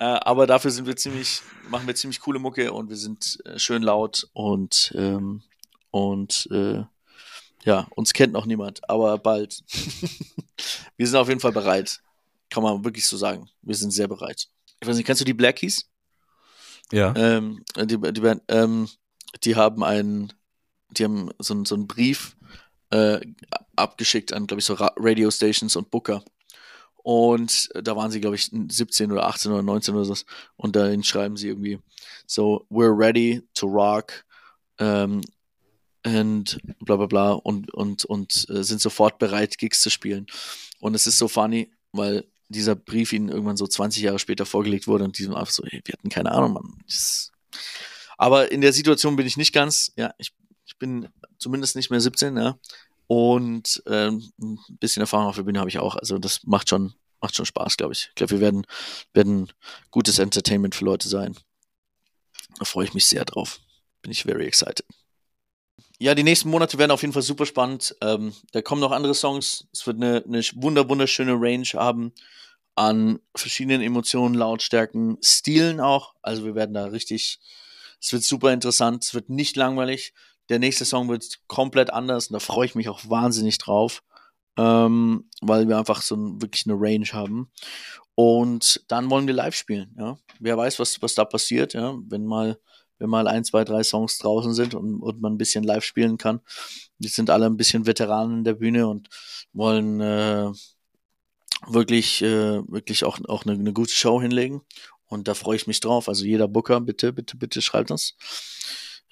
äh, 0.00 0.04
aber 0.04 0.46
dafür 0.46 0.70
sind 0.70 0.86
wir 0.86 0.96
ziemlich, 0.96 1.42
machen 1.68 1.86
wir 1.86 1.94
ziemlich 1.94 2.20
coole 2.20 2.38
Mucke 2.38 2.72
und 2.72 2.88
wir 2.88 2.96
sind 2.96 3.38
äh, 3.44 3.58
schön 3.58 3.82
laut 3.82 4.26
und, 4.32 4.94
ähm, 4.96 5.42
und 5.90 6.48
äh, 6.50 6.84
ja, 7.64 7.86
uns 7.96 8.14
kennt 8.14 8.32
noch 8.32 8.46
niemand, 8.46 8.88
aber 8.88 9.18
bald. 9.18 9.62
wir 10.96 11.06
sind 11.06 11.16
auf 11.16 11.28
jeden 11.28 11.40
Fall 11.40 11.52
bereit. 11.52 12.00
Kann 12.48 12.62
man 12.62 12.84
wirklich 12.84 13.06
so 13.06 13.16
sagen. 13.16 13.50
Wir 13.60 13.74
sind 13.74 13.90
sehr 13.90 14.08
bereit. 14.08 14.48
Ich 14.80 14.88
weiß 14.88 14.96
nicht, 14.96 15.04
kennst 15.04 15.20
du 15.20 15.26
die 15.26 15.34
Blackies? 15.34 15.90
Ja. 16.92 17.12
Ähm, 17.16 17.62
die, 17.76 17.98
die, 18.12 18.20
Band, 18.20 18.42
ähm, 18.48 18.88
die 19.42 19.56
haben 19.56 19.82
einen, 19.84 20.32
die 20.90 21.04
haben 21.04 21.30
so, 21.40 21.62
so 21.64 21.74
einen 21.74 21.88
Brief 21.88 22.36
äh, 22.90 23.20
abgeschickt 23.74 24.32
an, 24.32 24.46
glaube 24.46 24.60
ich, 24.60 24.64
so 24.64 24.74
Radio 24.74 25.30
Stations 25.30 25.74
und 25.76 25.90
Booker. 25.90 26.22
Und 27.06 27.68
da 27.72 27.94
waren 27.94 28.10
sie, 28.10 28.20
glaube 28.20 28.34
ich, 28.34 28.50
17 28.50 29.12
oder 29.12 29.26
18 29.28 29.52
oder 29.52 29.62
19 29.62 29.94
oder 29.94 30.04
so. 30.04 30.16
Und 30.56 30.74
dahin 30.74 31.04
schreiben 31.04 31.36
sie 31.36 31.46
irgendwie 31.46 31.78
so, 32.26 32.66
we're 32.68 32.98
ready 32.98 33.42
to 33.54 33.68
rock. 33.68 34.24
Um, 34.80 35.20
und 36.04 36.58
bla 36.80 36.96
bla 36.96 37.06
bla 37.06 37.32
und, 37.32 37.72
und, 37.72 38.04
und 38.06 38.50
äh, 38.50 38.64
sind 38.64 38.80
sofort 38.80 39.20
bereit, 39.20 39.56
Gigs 39.56 39.82
zu 39.82 39.88
spielen. 39.88 40.26
Und 40.80 40.96
es 40.96 41.06
ist 41.06 41.18
so 41.18 41.28
funny, 41.28 41.70
weil 41.92 42.24
dieser 42.48 42.74
Brief 42.74 43.12
ihnen 43.12 43.28
irgendwann 43.28 43.56
so 43.56 43.68
20 43.68 44.02
Jahre 44.02 44.18
später 44.18 44.44
vorgelegt 44.44 44.88
wurde 44.88 45.04
und 45.04 45.16
die 45.16 45.22
sind 45.22 45.34
einfach 45.34 45.52
so, 45.52 45.62
hey, 45.64 45.82
wir 45.84 45.92
hatten 45.92 46.08
keine 46.08 46.32
Ahnung, 46.32 46.54
Mann. 46.54 46.74
Das 46.86 47.30
aber 48.18 48.50
in 48.50 48.62
der 48.62 48.72
Situation 48.72 49.14
bin 49.14 49.28
ich 49.28 49.36
nicht 49.36 49.52
ganz, 49.52 49.92
ja, 49.94 50.12
ich, 50.18 50.32
ich 50.64 50.76
bin 50.76 51.08
zumindest 51.38 51.76
nicht 51.76 51.90
mehr 51.90 52.00
17, 52.00 52.36
ja. 52.36 52.58
Und 53.06 53.82
ähm, 53.86 54.32
ein 54.40 54.58
bisschen 54.68 55.00
Erfahrung 55.00 55.26
auf 55.26 55.36
der 55.36 55.44
Bühne 55.44 55.60
habe 55.60 55.70
ich 55.70 55.78
auch. 55.78 55.96
Also 55.96 56.18
das 56.18 56.44
macht 56.44 56.68
schon, 56.68 56.94
macht 57.20 57.36
schon 57.36 57.46
Spaß, 57.46 57.76
glaube 57.76 57.92
ich. 57.92 58.08
Ich 58.08 58.14
glaube, 58.14 58.32
wir 58.32 58.40
werden, 58.40 58.66
werden 59.12 59.52
gutes 59.90 60.18
Entertainment 60.18 60.74
für 60.74 60.84
Leute 60.84 61.08
sein. 61.08 61.36
Da 62.58 62.64
freue 62.64 62.86
ich 62.86 62.94
mich 62.94 63.06
sehr 63.06 63.24
drauf. 63.24 63.60
Bin 64.02 64.10
ich 64.10 64.24
very 64.24 64.46
excited. 64.46 64.84
Ja, 65.98 66.14
die 66.14 66.24
nächsten 66.24 66.50
Monate 66.50 66.78
werden 66.78 66.90
auf 66.90 67.02
jeden 67.02 67.14
Fall 67.14 67.22
super 67.22 67.46
spannend. 67.46 67.96
Ähm, 68.02 68.34
da 68.52 68.60
kommen 68.60 68.80
noch 68.80 68.92
andere 68.92 69.14
Songs. 69.14 69.66
Es 69.72 69.86
wird 69.86 69.96
eine, 69.96 70.22
eine 70.26 70.42
wunder 70.54 70.88
wunderschöne 70.88 71.34
Range 71.34 71.66
haben 71.74 72.12
an 72.74 73.20
verschiedenen 73.34 73.80
Emotionen, 73.80 74.34
Lautstärken, 74.34 75.16
Stilen 75.22 75.80
auch. 75.80 76.14
Also 76.20 76.44
wir 76.44 76.54
werden 76.54 76.74
da 76.74 76.84
richtig, 76.84 77.40
es 78.00 78.12
wird 78.12 78.22
super 78.22 78.52
interessant, 78.52 79.02
es 79.04 79.14
wird 79.14 79.30
nicht 79.30 79.56
langweilig. 79.56 80.12
Der 80.48 80.58
nächste 80.58 80.84
Song 80.84 81.08
wird 81.08 81.40
komplett 81.48 81.92
anders 81.92 82.28
und 82.28 82.34
da 82.34 82.40
freue 82.40 82.66
ich 82.66 82.74
mich 82.74 82.88
auch 82.88 83.08
wahnsinnig 83.08 83.58
drauf, 83.58 84.02
ähm, 84.56 85.28
weil 85.40 85.68
wir 85.68 85.78
einfach 85.78 86.02
so 86.02 86.16
ein, 86.16 86.40
wirklich 86.42 86.66
eine 86.66 86.76
Range 86.78 87.06
haben. 87.12 87.50
Und 88.14 88.84
dann 88.88 89.10
wollen 89.10 89.26
wir 89.26 89.34
live 89.34 89.54
spielen. 89.54 89.94
Ja, 89.98 90.18
wer 90.40 90.56
weiß, 90.56 90.78
was 90.78 91.02
was 91.02 91.14
da 91.14 91.24
passiert. 91.24 91.74
Ja, 91.74 91.96
wenn 92.08 92.24
mal 92.24 92.58
wenn 92.98 93.10
mal 93.10 93.28
ein, 93.28 93.44
zwei, 93.44 93.64
drei 93.64 93.82
Songs 93.82 94.18
draußen 94.18 94.54
sind 94.54 94.74
und, 94.74 95.00
und 95.02 95.20
man 95.20 95.34
ein 95.34 95.38
bisschen 95.38 95.64
live 95.64 95.84
spielen 95.84 96.18
kann. 96.18 96.40
Die 96.98 97.08
sind 97.08 97.30
alle 97.30 97.46
ein 97.46 97.56
bisschen 97.56 97.86
Veteranen 97.86 98.38
in 98.38 98.44
der 98.44 98.54
Bühne 98.54 98.88
und 98.88 99.08
wollen 99.52 100.00
äh, 100.00 100.50
wirklich, 101.66 102.22
äh, 102.22 102.62
wirklich 102.68 103.04
auch, 103.04 103.18
auch 103.28 103.44
eine, 103.44 103.54
eine 103.54 103.72
gute 103.72 103.92
Show 103.92 104.20
hinlegen. 104.20 104.62
Und 105.06 105.28
da 105.28 105.34
freue 105.34 105.56
ich 105.56 105.66
mich 105.66 105.80
drauf. 105.80 106.08
Also 106.08 106.24
jeder 106.24 106.48
Booker, 106.48 106.80
bitte, 106.80 107.12
bitte, 107.12 107.36
bitte 107.36 107.62
schreibt 107.62 107.90
uns. 107.90 108.16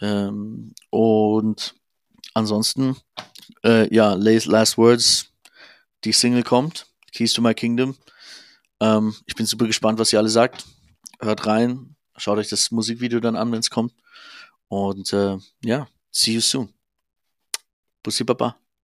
Ähm, 0.00 0.74
und 0.90 1.74
ansonsten, 2.34 2.96
äh, 3.64 3.92
ja, 3.94 4.14
Last 4.14 4.78
Words, 4.78 5.32
die 6.04 6.12
Single 6.12 6.42
kommt, 6.42 6.86
Keys 7.12 7.32
to 7.32 7.42
My 7.42 7.54
Kingdom. 7.54 7.96
Ähm, 8.80 9.14
ich 9.26 9.34
bin 9.34 9.46
super 9.46 9.66
gespannt, 9.66 9.98
was 9.98 10.12
ihr 10.12 10.18
alle 10.18 10.28
sagt. 10.28 10.64
Hört 11.20 11.46
rein, 11.46 11.94
Schaut 12.16 12.38
euch 12.38 12.48
das 12.48 12.70
Musikvideo 12.70 13.20
dann 13.20 13.36
an, 13.36 13.50
wenn 13.50 13.58
es 13.58 13.70
kommt. 13.70 13.92
Und 14.68 15.12
äh, 15.12 15.36
ja, 15.64 15.88
see 16.10 16.34
you 16.34 16.40
soon. 16.40 16.72
Bussi 18.02 18.24
Baba. 18.24 18.56